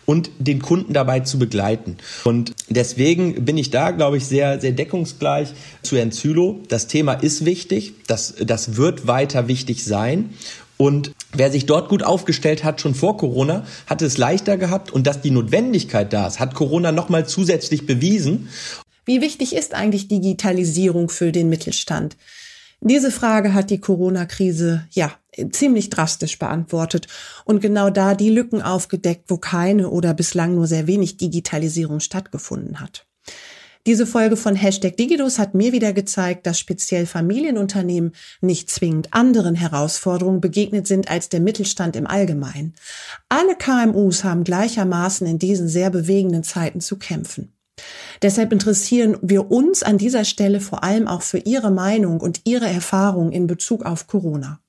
und 0.05 0.29
den 0.39 0.61
Kunden 0.61 0.93
dabei 0.93 1.19
zu 1.21 1.37
begleiten. 1.39 1.97
Und 2.23 2.53
deswegen 2.69 3.43
bin 3.43 3.57
ich 3.57 3.69
da, 3.69 3.91
glaube 3.91 4.17
ich, 4.17 4.25
sehr, 4.25 4.61
sehr 4.61 4.71
deckungsgleich 4.71 5.49
zu 5.81 5.97
Herrn 5.97 6.13
Zülow. 6.13 6.61
Das 6.69 6.87
Thema 6.87 7.13
ist 7.13 7.43
wichtig, 7.43 7.93
das, 8.07 8.35
das 8.39 8.77
wird 8.77 9.07
weiter 9.07 9.47
wichtig 9.47 9.83
sein 9.83 10.04
sein. 10.05 10.29
Und 10.77 11.11
wer 11.33 11.51
sich 11.51 11.65
dort 11.65 11.89
gut 11.89 12.03
aufgestellt 12.03 12.63
hat, 12.63 12.81
schon 12.81 12.95
vor 12.95 13.17
Corona, 13.17 13.65
hat 13.87 14.01
es 14.01 14.17
leichter 14.17 14.57
gehabt. 14.57 14.91
Und 14.91 15.07
dass 15.07 15.21
die 15.21 15.31
Notwendigkeit 15.31 16.11
da 16.11 16.27
ist, 16.27 16.39
hat 16.39 16.53
Corona 16.53 16.91
nochmal 16.91 17.25
zusätzlich 17.25 17.85
bewiesen. 17.85 18.49
Wie 19.05 19.21
wichtig 19.21 19.55
ist 19.55 19.73
eigentlich 19.73 20.07
Digitalisierung 20.07 21.09
für 21.09 21.31
den 21.31 21.49
Mittelstand? 21.49 22.17
Diese 22.81 23.09
Frage 23.09 23.53
hat 23.53 23.69
die 23.69 23.79
Corona-Krise 23.79 24.85
ja 24.91 25.11
ziemlich 25.51 25.89
drastisch 25.89 26.37
beantwortet 26.39 27.07
und 27.45 27.61
genau 27.61 27.89
da 27.89 28.15
die 28.15 28.29
Lücken 28.29 28.61
aufgedeckt, 28.61 29.25
wo 29.29 29.37
keine 29.37 29.89
oder 29.89 30.13
bislang 30.13 30.55
nur 30.55 30.67
sehr 30.67 30.85
wenig 30.85 31.17
Digitalisierung 31.17 31.99
stattgefunden 31.99 32.79
hat. 32.79 33.05
Diese 33.87 34.07
Folge 34.07 34.35
von 34.35 34.55
Hashtag 34.55 34.97
Digidus 34.97 35.37
hat 35.37 35.53
mir 35.53 35.71
wieder 35.71 35.93
gezeigt, 35.93 36.47
dass 36.47 36.57
speziell 36.57 37.05
Familienunternehmen 37.05 38.13
nicht 38.41 38.71
zwingend 38.71 39.13
anderen 39.13 39.53
Herausforderungen 39.53 40.41
begegnet 40.41 40.87
sind 40.87 41.07
als 41.11 41.29
der 41.29 41.39
Mittelstand 41.39 41.95
im 41.95 42.07
Allgemeinen. 42.07 42.73
Alle 43.29 43.55
KMUs 43.55 44.23
haben 44.23 44.43
gleichermaßen 44.43 45.27
in 45.27 45.37
diesen 45.37 45.67
sehr 45.67 45.91
bewegenden 45.91 46.43
Zeiten 46.43 46.81
zu 46.81 46.97
kämpfen. 46.97 47.53
Deshalb 48.23 48.51
interessieren 48.51 49.17
wir 49.21 49.51
uns 49.51 49.83
an 49.83 49.99
dieser 49.99 50.25
Stelle 50.25 50.61
vor 50.61 50.83
allem 50.83 51.07
auch 51.07 51.21
für 51.21 51.39
Ihre 51.39 51.69
Meinung 51.69 52.21
und 52.21 52.41
Ihre 52.45 52.67
Erfahrung 52.67 53.31
in 53.31 53.45
Bezug 53.45 53.85
auf 53.85 54.07
Corona. 54.07 54.61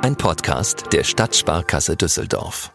Ein 0.00 0.14
Podcast 0.14 0.92
der 0.92 1.02
Stadtsparkasse 1.02 1.96
Düsseldorf. 1.96 2.70